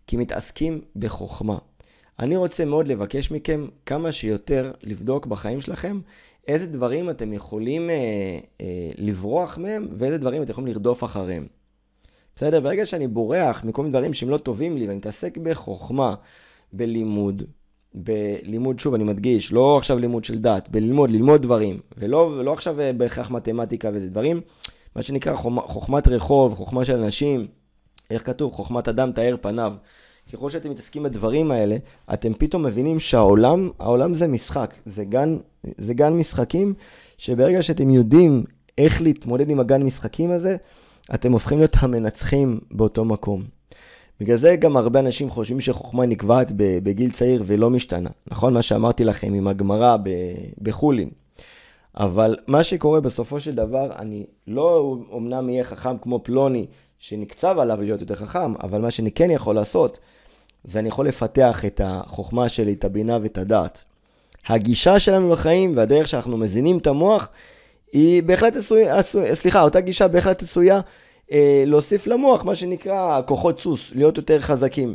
[0.06, 1.58] כי מתעסקים בחוכמה.
[2.18, 6.00] אני רוצה מאוד לבקש מכם כמה שיותר לבדוק בחיים שלכם
[6.48, 7.94] איזה דברים אתם יכולים אה,
[8.60, 11.46] אה, לברוח מהם ואיזה דברים אתם יכולים לרדוף אחריהם.
[12.36, 12.60] בסדר?
[12.60, 16.14] ברגע שאני בורח מכל מיני דברים שהם לא טובים לי ואני מתעסק בחוכמה,
[16.76, 17.42] בלימוד,
[17.94, 22.80] בלימוד, שוב, אני מדגיש, לא עכשיו לימוד של דת, בללמוד, ללמוד דברים, ולא, ולא עכשיו
[22.80, 24.40] אה, בהכרח מתמטיקה וזה דברים,
[24.96, 27.46] מה שנקרא חוכמת רחוב, חוכמה של אנשים,
[28.10, 28.52] איך כתוב?
[28.52, 29.74] חוכמת אדם תאר פניו.
[30.32, 31.76] ככל שאתם מתעסקים בדברים האלה,
[32.12, 35.38] אתם פתאום מבינים שהעולם, העולם זה משחק, זה גן,
[35.78, 36.74] זה גן משחקים,
[37.18, 38.44] שברגע שאתם יודעים
[38.78, 40.56] איך להתמודד עם הגן משחקים הזה,
[41.14, 43.42] אתם הופכים להיות המנצחים באותו מקום.
[44.20, 48.10] בגלל זה גם הרבה אנשים חושבים שחוכמה נקבעת בגיל צעיר ולא משתנה.
[48.26, 49.96] נכון מה שאמרתי לכם עם הגמרא
[50.62, 51.10] בחולין.
[51.96, 56.66] אבל מה שקורה בסופו של דבר, אני לא אמנם אהיה חכם כמו פלוני,
[56.98, 59.98] שנקצב עליו להיות יותר חכם, אבל מה שאני כן יכול לעשות,
[60.64, 63.84] זה אני יכול לפתח את החוכמה שלי, את הבינה ואת הדעת.
[64.46, 67.28] הגישה שלנו לחיים והדרך שאנחנו מזינים את המוח,
[67.92, 70.80] היא בהחלט עשויה, סליחה, אותה גישה בהחלט עשויה
[71.32, 74.94] אה, להוסיף למוח, מה שנקרא כוחות סוס, להיות יותר חזקים.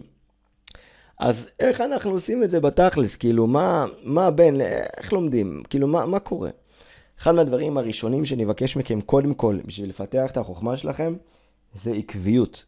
[1.20, 3.16] אז איך אנחנו עושים את זה בתכלס?
[3.16, 4.62] כאילו, מה, מה בין,
[4.98, 5.62] איך לומדים?
[5.70, 6.50] כאילו, מה, מה קורה?
[7.20, 11.16] אחד מהדברים הראשונים שאני אבקש מכם, קודם כל, בשביל לפתח את החוכמה שלכם,
[11.84, 12.66] זה עקביות.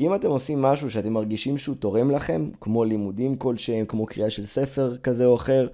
[0.00, 4.46] אם אתם עושים משהו שאתם מרגישים שהוא תורם לכם, כמו לימודים כלשהם, כמו קריאה של
[4.46, 5.68] ספר כזה או אחר,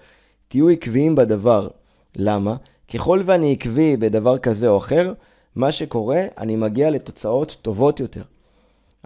[0.48, 1.68] תהיו עקביים בדבר.
[2.16, 2.56] למה?
[2.94, 5.12] ככל ואני עקבי בדבר כזה או אחר,
[5.58, 8.22] מה שקורה, אני מגיע לתוצאות טובות יותר.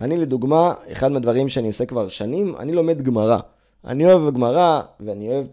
[0.01, 3.39] אני לדוגמה, אחד מהדברים שאני עושה כבר שנים, אני לומד גמרא.
[3.85, 5.47] אני אוהב גמרא, ואני אוהב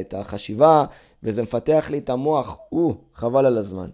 [0.00, 0.84] את החשיבה,
[1.22, 3.88] וזה מפתח לי את המוח, או, חבל על הזמן.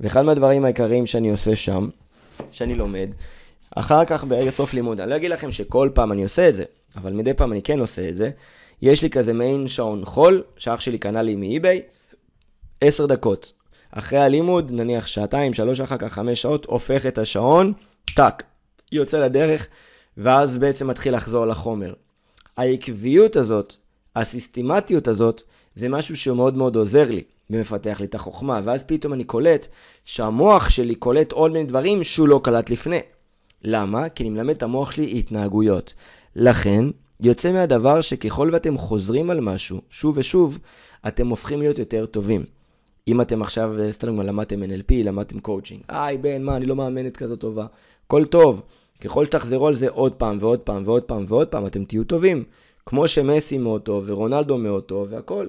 [0.00, 1.88] ואחד מהדברים העיקריים שאני עושה שם,
[2.50, 3.08] שאני לומד,
[3.76, 6.64] אחר כך ברגע סוף לימוד, אני לא אגיד לכם שכל פעם אני עושה את זה,
[6.96, 8.30] אבל מדי פעם אני כן עושה את זה.
[8.82, 11.82] יש לי כזה מעין שעון חול, שאח שלי קנה לי מ- eBay,
[12.80, 13.57] עשר דקות.
[13.90, 17.72] אחרי הלימוד, נניח שעתיים, שלוש אחר כך, חמש שעות, הופך את השעון,
[18.14, 18.42] טאק,
[18.92, 19.66] יוצא לדרך,
[20.16, 21.94] ואז בעצם מתחיל לחזור לחומר.
[22.56, 23.76] העקביות הזאת,
[24.16, 25.42] הסיסטמטיות הזאת,
[25.74, 29.68] זה משהו שמאוד מאוד עוזר לי ומפתח לי את החוכמה, ואז פתאום אני קולט
[30.04, 33.00] שהמוח שלי קולט עוד מיני דברים שהוא לא קלט לפני.
[33.62, 34.08] למה?
[34.08, 35.94] כי אני מלמד את המוח שלי התנהגויות.
[36.36, 36.84] לכן,
[37.20, 40.58] יוצא מהדבר שככל ואתם חוזרים על משהו, שוב ושוב,
[41.08, 42.44] אתם הופכים להיות יותר טובים.
[43.08, 47.40] אם אתם עכשיו, סתם למדתם NLP, למדתם קואוצ'ינג, היי בן, מה, אני לא מאמנת כזאת
[47.40, 47.66] טובה.
[48.06, 48.62] הכל טוב.
[49.00, 52.44] ככל שתחזרו על זה עוד פעם ועוד פעם ועוד פעם ועוד פעם, אתם תהיו טובים.
[52.86, 55.46] כמו שמסי מאוד טוב, ורונלדו מאוד טוב, והכל.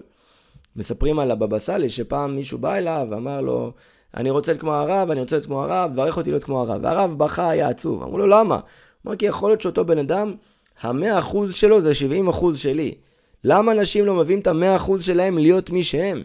[0.76, 3.72] מספרים על הבבא סאלי, שפעם מישהו בא אליו ואמר לו,
[4.18, 6.80] אני רוצה להיות כמו הרב, אני רוצה להיות כמו הרב, תברך אותי להיות כמו הרב.
[6.84, 8.04] והרב בכה, היה עצוב.
[8.04, 8.56] אמרו לו, למה?
[8.56, 8.62] הוא
[9.08, 10.36] אמר, כי יכול להיות שאותו בן אדם,
[10.82, 12.96] המאה אחוז שלו זה 70 אחוז שלי.
[13.44, 16.24] למה אנשים לא מביאים את המאה אחוז שלהם להיות מי שהם?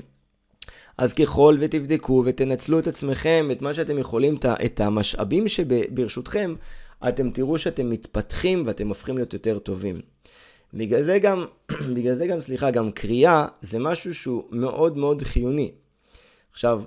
[0.99, 6.55] אז ככל ותבדקו ותנצלו את עצמכם, את מה שאתם יכולים, את המשאבים שברשותכם,
[7.09, 10.01] אתם תראו שאתם מתפתחים ואתם הופכים להיות יותר טובים.
[10.75, 11.45] בגלל זה גם,
[11.95, 15.73] בגלל זה גם, סליחה, גם קריאה זה משהו שהוא מאוד מאוד חיוני.
[16.53, 16.83] עכשיו,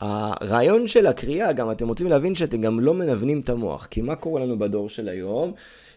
[0.00, 3.86] הרעיון של הקריאה, גם אתם רוצים להבין שאתם גם לא מנוונים את המוח.
[3.86, 5.52] כי מה קורה לנו בדור של היום?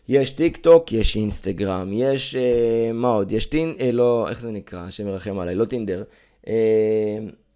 [0.10, 3.32] יש טיק טוק, יש אינסטגרם, יש, אה, מה עוד?
[3.32, 4.80] יש טין, אה, לא, איך זה נקרא?
[4.80, 6.04] השם ירחם עליי, לא טינדר.
[6.48, 6.54] אה,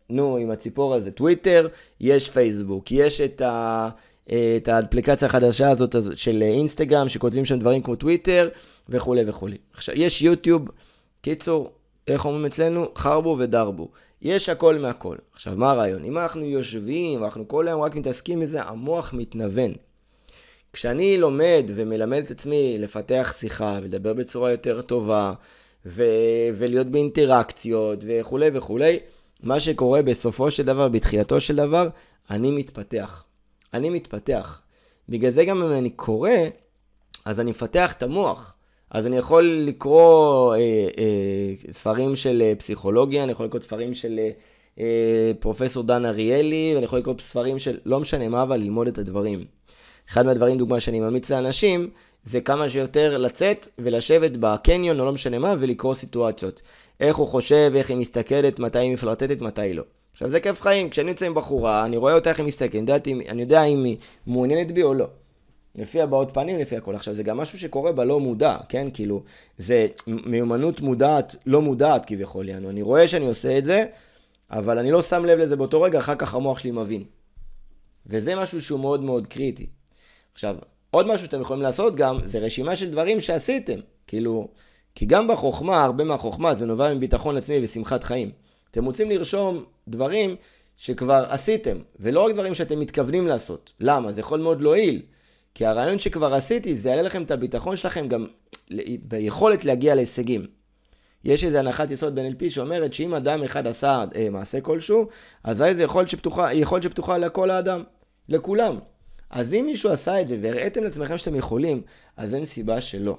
[0.10, 1.68] נו, עם הציפור הזה, טוויטר,
[2.00, 3.90] יש פייסבוק, יש את, ה,
[4.28, 8.50] את האפליקציה החדשה הזאת של אינסטגרם, שכותבים שם דברים כמו טוויטר,
[8.90, 9.58] וכולי וכולי.
[9.74, 10.68] עכשיו, יש יוטיוב,
[11.22, 11.72] קיצור,
[12.08, 12.88] איך אומרים אצלנו?
[12.96, 13.90] חרבו ודרבו.
[14.22, 15.16] יש הכל מהכל.
[15.34, 16.04] עכשיו, מה הרעיון?
[16.04, 19.74] אם אנחנו יושבים, ואנחנו כל היום רק מתעסקים בזה, המוח מתנוון.
[20.74, 25.34] כשאני לומד ומלמד את עצמי לפתח שיחה ולדבר בצורה יותר טובה
[25.86, 26.04] ו-
[26.54, 29.00] ולהיות באינטראקציות וכולי וכולי,
[29.44, 31.90] מה שקורה בסופו של דבר, בתחילתו של דבר,
[32.30, 33.24] אני מתפתח.
[33.74, 34.62] אני מתפתח.
[35.10, 36.30] בגלל זה גם אם אני קורא,
[37.26, 38.56] אז אני מפתח את המוח.
[38.92, 40.60] אז אני יכול לקרוא אה,
[40.98, 44.30] אה, ספרים של אה, פסיכולוגיה, אני יכול לקרוא ספרים של אה,
[44.80, 48.98] אה, פרופסור דן אריאלי, ואני יכול לקרוא ספרים של לא משנה מה, אבל ללמוד את
[48.98, 49.46] הדברים.
[50.10, 51.90] אחד מהדברים, דוגמה שאני ממליץ לאנשים,
[52.24, 56.62] זה כמה שיותר לצאת ולשבת בקניון או לא משנה מה, ולקרוא סיטואציות.
[57.00, 59.84] איך הוא חושב, איך היא מסתכלת, מתי היא מפלרטטת, מתי לא.
[60.14, 63.30] עכשיו זה כיף חיים, כשאני יוצא עם בחורה, אני רואה אותה איך היא מסתכלת, אני,
[63.30, 65.08] אני יודע אם היא מעוניינת בי או לא.
[65.76, 66.96] לפי הבעות פנים, לפי הכל.
[66.96, 68.88] עכשיו, זה גם משהו שקורה בלא מודע, כן?
[68.94, 69.24] כאילו,
[69.58, 72.70] זה מיומנות מודעת, לא מודעת כביכול, יענו.
[72.70, 73.86] אני רואה שאני עושה את זה,
[74.52, 77.04] אבל אני לא שם לב לזה באותו רגע, אחר כך המוח שלי מבין.
[78.08, 79.70] וזה משהו שהוא מאוד מאוד קריטי.
[80.34, 80.56] עכשיו,
[80.92, 83.80] עוד משהו שאתם יכולים לעשות גם, זה רשימה של דברים שעשיתם.
[84.08, 84.48] כאילו,
[84.96, 88.32] כי גם בחוכמה, הרבה מהחוכמה, זה נובע מביטחון עצמי ושמחת חיים.
[88.72, 90.36] אתם רוצים לרשום דברים
[90.78, 93.74] שכבר עשיתם, ולא רק דברים שאתם מתכוונים לעשות.
[93.80, 94.12] למה?
[94.12, 95.02] זה יכול מאוד להועיל.
[95.56, 98.28] כי הרעיון שכבר עשיתי, זה יעלה לכם את הביטחון שלכם גם
[99.02, 100.46] ביכולת להגיע להישגים.
[101.24, 105.08] יש איזו הנחת יסוד ב-NLP שאומרת שאם אדם אחד עשה אה, מעשה כלשהו,
[105.44, 107.84] אז זה יכולת שפתוחה, יכולת שפתוחה לכל האדם,
[108.30, 108.80] לכולם.
[109.30, 111.82] אז אם מישהו עשה את זה והראיתם לעצמכם שאתם יכולים,
[112.18, 113.18] אז אין סיבה שלא.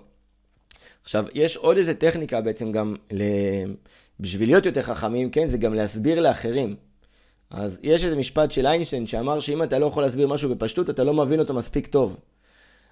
[1.07, 3.23] עכשיו, יש עוד איזה טכניקה בעצם גם, ל...
[4.21, 6.77] בשביל להיות יותר חכמים, כן, זה גם להסביר לאחרים.
[7.51, 11.05] אז יש איזה משפט של איינשטיין שאמר שאם אתה לא יכול להסביר משהו בפשטות, אתה
[11.05, 12.21] לא מבין אותו מספיק טוב.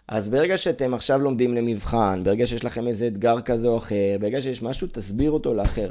[0.09, 4.42] אז ברגע שאתם עכשיו לומדים למבחן, ברגע שיש לכם איזה אתגר כזה או אחר, ברגע
[4.42, 5.90] שיש משהו, תסביר אותו לאחר.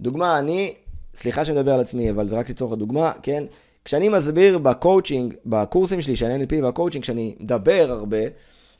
[0.00, 0.74] דוגמה, אני,
[1.14, 3.44] סליחה שאני מדבר על עצמי, אבל זה רק לצורך הדוגמה, כן?
[3.84, 8.18] כשאני מסביר בקואוצ'ינג, בקורסים שלי, של ה NLP והקואוצ'ינג, כשאני מדבר הרבה,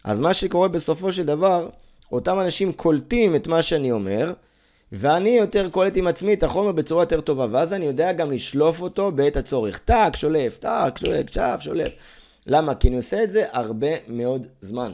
[0.04, 1.68] אז מה שקורה בסופו של דבר,
[2.12, 4.32] אותם אנשים קולטים את מה שאני אומר,
[4.92, 8.82] ואני יותר קולט עם עצמי את החומר בצורה יותר טובה, ואז אני יודע גם לשלוף
[8.82, 9.78] אותו בעת הצורך.
[9.78, 11.92] טאק, שולף, טאק, שולף, שף, שולף.
[12.46, 12.74] למה?
[12.74, 14.92] כי אני עושה את זה הרבה מאוד זמן.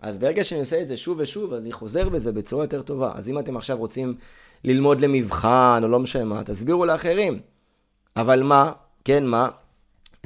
[0.00, 3.12] אז ברגע שאני עושה את זה שוב ושוב, אז אני חוזר בזה בצורה יותר טובה.
[3.14, 4.14] אז אם אתם עכשיו רוצים
[4.64, 7.40] ללמוד למבחן, או לא משנה מה, תסבירו לאחרים.
[8.16, 8.72] אבל מה?
[9.04, 9.48] כן, מה?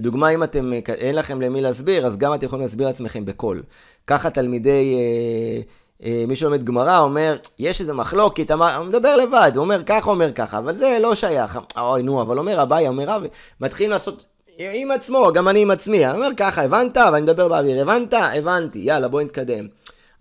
[0.00, 3.62] דוגמה, אם אתם, אין לכם למי להסביר, אז גם אתם יכולים להסביר לעצמכם בקול.
[4.06, 4.94] ככה תלמידי...
[4.94, 5.62] אה,
[6.00, 10.58] מי שלומד גמרא אומר, יש איזה מחלוקת, הוא מדבר לבד, הוא אומר ככה, אומר ככה,
[10.58, 11.58] אבל זה לא שייך.
[11.78, 13.22] אוי, נו, אבל אומר אביי, אומר רב,
[13.60, 14.24] מתחילים לעשות
[14.58, 16.06] עם עצמו, גם אני עם עצמי.
[16.06, 16.96] אני אומר ככה, הבנת?
[16.96, 18.12] ואני מדבר באוויר, הבנת?
[18.12, 19.68] הבנתי, יאללה, בואי נתקדם.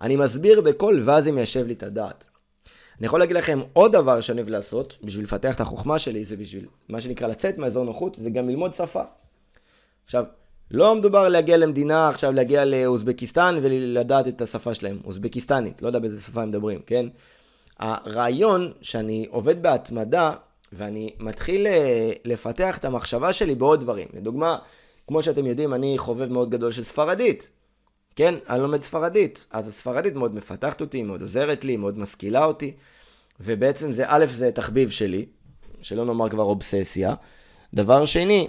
[0.02, 2.26] אני מסביר בקול, ואז זה מיישב לי את הדעת.
[3.00, 6.38] אני יכול להגיד לכם עוד דבר שאני אוהב לעשות, בשביל לפתח את החוכמה שלי, זה
[6.38, 9.02] בשביל מה שנקרא לצאת מהאזור נוחות, זה גם ללמוד שפה.
[10.06, 10.24] עכשיו,
[10.72, 15.00] לא מדובר להגיע למדינה, עכשיו להגיע לאוזבקיסטן ולדעת את השפה שלהם.
[15.06, 17.06] אוזבקיסטנית, לא יודע באיזה שפה הם מדברים, כן?
[17.80, 20.34] הרעיון שאני עובד בהתמדה
[20.74, 24.08] ואני מתחיל אה, לפתח את המחשבה שלי בעוד דברים.
[24.14, 24.58] לדוגמה,
[25.08, 27.50] כמו שאתם יודעים, אני חובב מאוד גדול של ספרדית.
[28.16, 29.46] כן, אני לומד ספרדית.
[29.52, 32.74] אז הספרדית מאוד מפתחת אותי, מאוד עוזרת לי, מאוד משכילה אותי.
[33.40, 35.26] ובעצם זה, א', זה תחביב שלי,
[35.82, 37.14] שלא נאמר כבר אובססיה.
[37.74, 38.48] דבר שני,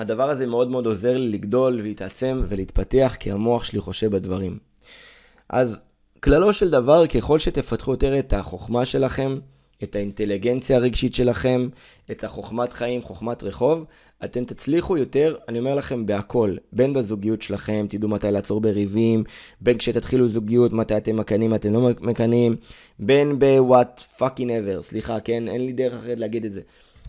[0.00, 4.58] הדבר הזה מאוד מאוד עוזר לי לגדול ולהתעצם ולהתפתח, כי המוח שלי חושב בדברים.
[5.48, 5.80] אז
[6.20, 9.38] כללו של דבר, ככל שתפתחו יותר את החוכמה שלכם,
[9.82, 11.68] את האינטליגנציה הרגשית שלכם,
[12.10, 13.84] את החוכמת חיים, חוכמת רחוב,
[14.24, 16.56] אתם תצליחו יותר, אני אומר לכם, בהכל.
[16.72, 19.24] בין בזוגיות שלכם, תדעו מתי לעצור בריבים,
[19.60, 22.56] בין כשתתחילו זוגיות, מתי אתם מקנאים, אתם לא מקנאים,
[22.98, 25.48] בין ב-what fucking ever, סליחה, כן?
[25.48, 26.60] אין לי דרך אחרת להגיד את זה.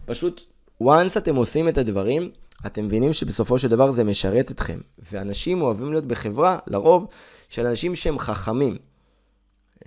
[0.06, 0.42] פשוט,
[0.84, 2.32] once אתם עושים את הדברים,
[2.66, 4.80] אתם מבינים שבסופו של דבר זה משרת אתכם.
[5.12, 7.08] ואנשים אוהבים להיות בחברה, לרוב,
[7.50, 8.78] של אנשים שהם חכמים.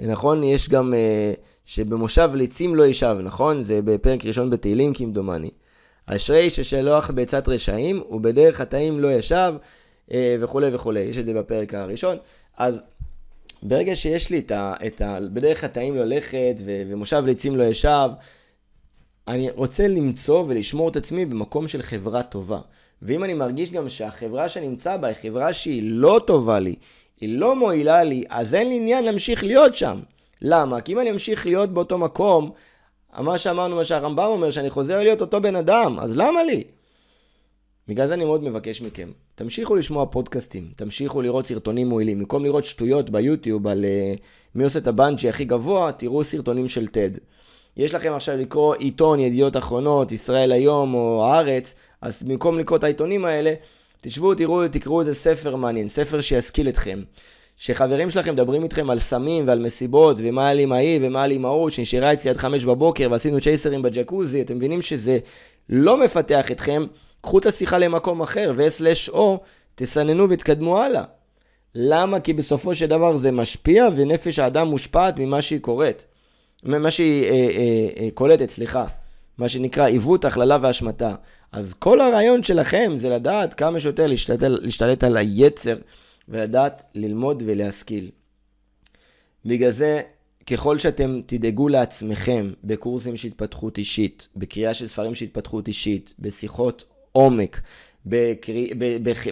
[0.03, 0.45] נכון?
[0.45, 3.65] יש גם uh, שבמושב ליצים לא ישב, נכון?
[3.65, 5.51] זה בפרק ראשון בתהילים כמדומני.
[6.07, 9.55] אשרי ששלוח בעצת רשעים, ובדרך חטאים לא ישב,
[10.13, 11.01] אה, וכולי וכולי.
[11.01, 12.17] יש את זה בפרק הראשון.
[12.57, 12.83] אז
[13.63, 14.75] ברגע שיש לי את ה...
[14.87, 18.09] את ה בדרך חטאים ללכת, ו, ומושב ליצים לא ישב,
[19.29, 22.61] אני רוצה למצוא ולשמור את עצמי במקום של חברה טובה.
[23.03, 26.75] ואם אני מרגיש גם שהחברה שאני נמצא בה היא חברה שהיא לא טובה לי,
[27.21, 30.01] היא לא מועילה לי, אז אין לי עניין להמשיך להיות שם.
[30.43, 30.81] למה?
[30.81, 32.51] כי אם אני אמשיך להיות באותו מקום,
[33.19, 36.65] מה שאמרנו, מה שהרמב"ם אומר, שאני חוזר להיות אותו בן אדם, אז למה לי?
[37.89, 42.19] בגלל זה אני מאוד מבקש מכם, תמשיכו לשמוע פודקאסטים, תמשיכו לראות סרטונים מועילים.
[42.19, 44.21] במקום לראות שטויות ביוטיוב על uh,
[44.55, 47.11] מי עושה את הבנג'י הכי גבוה, תראו סרטונים של טד.
[47.77, 52.85] יש לכם עכשיו לקרוא עיתון, ידיעות אחרונות, ישראל היום או הארץ, אז במקום לקרוא את
[52.85, 53.55] העיתונים האלה,
[54.01, 57.03] תשבו, תראו, תקראו איזה ספר מעניין, ספר שישכיל אתכם.
[57.57, 61.27] שחברים שלכם מדברים איתכם על סמים ועל מסיבות, ומה היה לי עם ההיא ומה היה
[61.27, 65.19] לי עם ההוא, שנשארה אצלי עד חמש בבוקר ועשינו צ'ייסרים בג'קוזי, אתם מבינים שזה
[65.69, 66.87] לא מפתח אתכם,
[67.21, 69.41] קחו את השיחה למקום אחר, ו-או,
[69.75, 71.03] תסננו ותתקדמו הלאה.
[71.75, 72.21] למה?
[72.21, 76.05] כי בסופו של דבר זה משפיע, ונפש האדם מושפעת ממה שהיא קוראת.
[76.64, 78.87] ממה שהיא אה, אה, אה, קולטת, סליחה.
[79.38, 81.14] מה שנקרא עיוות, הכללה והשמטה.
[81.53, 85.74] אז כל הרעיון שלכם זה לדעת כמה שיותר להשתלט על היצר.
[86.29, 88.11] ולדעת ללמוד ולהשכיל.
[89.44, 90.00] בגלל זה,
[90.46, 96.85] ככל שאתם תדאגו לעצמכם בקורסים של התפתחות אישית, בקריאה של ספרים של התפתחות אישית, בשיחות
[97.12, 97.61] עומק,
[98.07, 98.70] בקרי...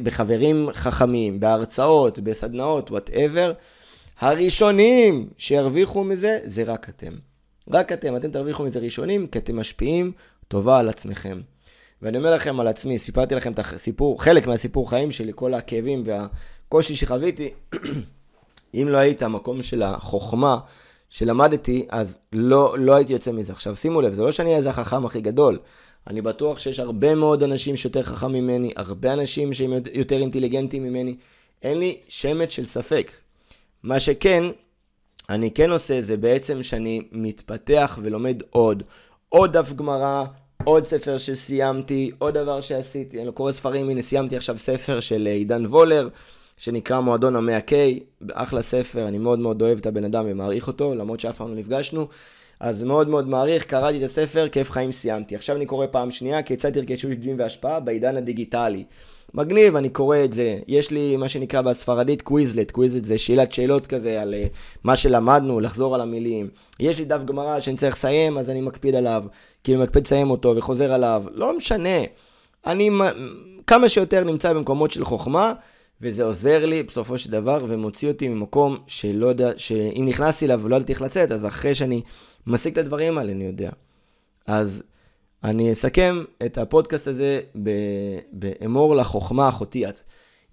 [0.02, 3.52] בחברים חכמים, בהרצאות, בסדנאות, וואטאבר,
[4.22, 7.12] הראשונים שירוויחו מזה זה רק אתם.
[7.70, 10.12] רק אתם, אתם תרוויחו מזה ראשונים, כי אתם משפיעים
[10.48, 11.40] טובה על עצמכם.
[12.02, 16.02] ואני אומר לכם על עצמי, סיפרתי לכם את הסיפור, חלק מהסיפור חיים שלי, כל הכאבים
[16.06, 16.26] וה...
[16.66, 17.50] הקושי שחוויתי,
[18.74, 20.58] אם לא היית המקום של החוכמה
[21.11, 23.52] שלמדתי, אז לא, לא הייתי יוצא מזה.
[23.52, 25.58] עכשיו שימו לב, זה לא שאני איזה החכם הכי גדול.
[26.06, 31.16] אני בטוח שיש הרבה מאוד אנשים שיותר חכם ממני, הרבה אנשים שהם יותר אינטליגנטים ממני.
[31.62, 33.12] אין לי שמץ של ספק.
[33.82, 34.44] מה שכן,
[35.30, 38.82] אני כן עושה זה בעצם שאני מתפתח ולומד עוד.
[39.28, 40.24] עוד דף גמרא,
[40.64, 43.22] עוד ספר שסיימתי, עוד דבר שעשיתי.
[43.22, 46.08] אני קורא ספרים, הנה סיימתי עכשיו ספר של עידן וולר.
[46.56, 47.72] שנקרא מועדון המאה K,
[48.32, 51.54] אחלה ספר, אני מאוד מאוד אוהב את הבן אדם ומעריך אותו, למרות שאף פעם לא
[51.54, 52.08] נפגשנו.
[52.60, 55.36] אז מאוד מאוד מעריך, קראתי את הספר, כיף חיים סיימתי.
[55.36, 58.84] עכשיו אני קורא פעם שנייה, כיצד תרכשו דין והשפעה בעידן הדיגיטלי.
[59.34, 60.58] מגניב, אני קורא את זה.
[60.68, 64.48] יש לי מה שנקרא בספרדית קוויזלט, קוויזלט זה שאלת שאלות כזה על uh,
[64.84, 66.48] מה שלמדנו, לחזור על המילים.
[66.80, 69.24] יש לי דף גמרא שאני צריך לסיים, אז אני מקפיד עליו.
[69.64, 71.24] כאילו מקפיד לסיים אותו וחוזר עליו.
[71.32, 71.98] לא משנה.
[72.66, 72.90] אני
[73.66, 75.52] כמה שיותר נמצא במקומות של חוכמה.
[76.02, 80.76] וזה עוזר לי בסופו של דבר ומוציא אותי ממקום שלא יודע, שאם נכנסתי אליו ולא
[80.76, 82.02] ידעתי איך לצאת, אז אחרי שאני
[82.46, 83.70] משיג את הדברים האלה אני יודע.
[84.46, 84.82] אז
[85.44, 87.40] אני אסכם את הפודקאסט הזה
[88.33, 90.00] באמור לחוכמה אחותי את.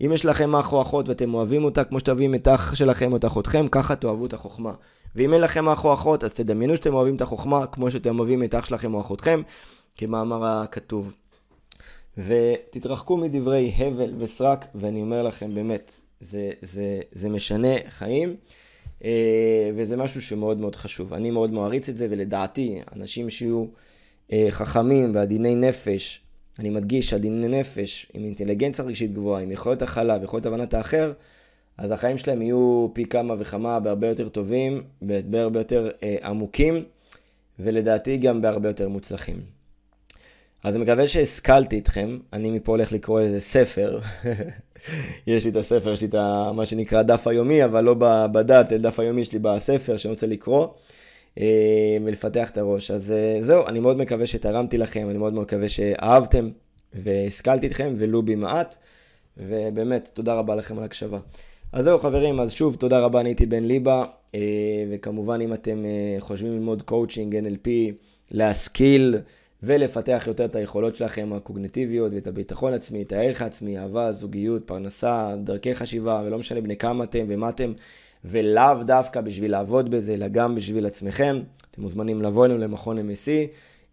[0.05, 3.11] אם יש לכם אח או אחות ואתם אוהבים אותה כמו שאתם אוהבים את אח שלכם
[3.11, 4.73] או את אחותכם, ככה תאהבו את החוכמה.
[5.15, 8.43] ואם אין לכם אח או אחות, אז תדמיינו שאתם אוהבים את החוכמה כמו שאתם אוהבים
[8.43, 9.41] את אח שלכם או אחותכם,
[9.95, 11.13] כמאמר הכתוב.
[12.17, 18.35] ותתרחקו מדברי הבל וסרק, ואני אומר לכם באמת, זה, זה, זה משנה חיים,
[19.03, 21.13] אה, וזה משהו שמאוד מאוד חשוב.
[21.13, 23.65] אני מאוד מעריץ את זה, ולדעתי, אנשים שיהיו
[24.49, 26.21] חכמים ועדיני נפש,
[26.59, 31.11] אני מדגיש, עדיני נפש, עם אינטליגנציה רגשית גבוהה, עם יכולת הכלה ויכולת הבנת האחר,
[31.77, 36.83] אז החיים שלהם יהיו פי כמה וכמה בהרבה יותר טובים, בהרבה יותר אה, עמוקים,
[37.59, 39.41] ולדעתי גם בהרבה יותר מוצלחים.
[40.63, 43.99] אז אני מקווה שהשכלתי אתכם, אני מפה הולך לקרוא איזה ספר.
[45.27, 47.95] יש לי את הספר, יש לי את ה, מה שנקרא דף היומי, אבל לא
[48.31, 50.69] בדת, דף היומי יש לי בספר שאני רוצה לקרוא, אה,
[52.05, 52.91] ולפתח את הראש.
[52.91, 56.49] אז אה, זהו, אני מאוד מקווה שתרמתי לכם, אני מאוד מקווה שאהבתם
[56.93, 58.77] והשכלתי אתכם, ולו במעט,
[59.37, 61.19] ובאמת, תודה רבה לכם על הקשבה.
[61.71, 64.05] אז זהו חברים, אז שוב, תודה רבה, אני הייתי בן ליבה,
[64.35, 64.39] אה,
[64.91, 65.83] וכמובן אם אתם
[66.19, 67.69] חושבים ללמוד coaching, NLP,
[68.31, 69.15] להשכיל,
[69.63, 75.35] ולפתח יותר את היכולות שלכם הקוגניטיביות ואת הביטחון עצמי, את הערך העצמי, אהבה, זוגיות, פרנסה,
[75.43, 77.73] דרכי חשיבה, ולא משנה בני כמה אתם ומה אתם,
[78.25, 81.41] ולאו דווקא בשביל לעבוד בזה, אלא גם בשביל עצמכם,
[81.71, 83.29] אתם מוזמנים לבוא אלינו למכון MSC,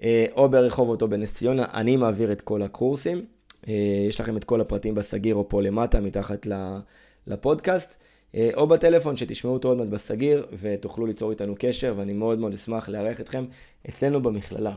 [0.03, 3.25] אה, או ברחובות או בנס ציונה, אני מעביר את כל הקורסים.
[3.69, 3.75] אה,
[4.09, 6.47] יש לכם את כל הפרטים בסגיר או פה למטה, מתחת
[7.27, 7.97] לפודקאסט.
[8.35, 12.53] אה, או בטלפון שתשמעו אותו עוד מעט בסגיר ותוכלו ליצור איתנו קשר ואני מאוד מאוד
[12.53, 13.45] אשמח לארח אתכם
[13.89, 14.75] אצלנו במכללה.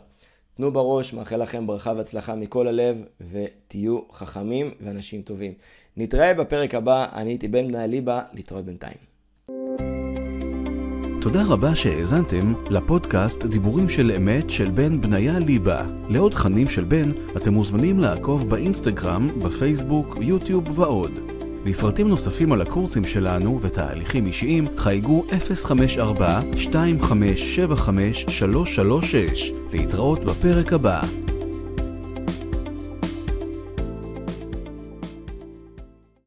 [0.58, 5.54] תנו בראש, מאחל לכם ברכה והצלחה מכל הלב ותהיו חכמים ואנשים טובים.
[5.98, 9.09] נתראה בפרק הבא, אני הייתי בן מנהל ליבה, להתראות בינתיים.
[11.22, 15.86] תודה רבה שהאזנתם לפודקאסט דיבורים של אמת של בן בניה ליבה.
[16.10, 21.12] לעוד תכנים של בן אתם מוזמנים לעקוב באינסטגרם, בפייסבוק, יוטיוב ועוד.
[21.66, 25.32] לפרטים נוספים על הקורסים שלנו ותהליכים אישיים חייגו 054-2575-336
[29.72, 31.02] להתראות בפרק הבא.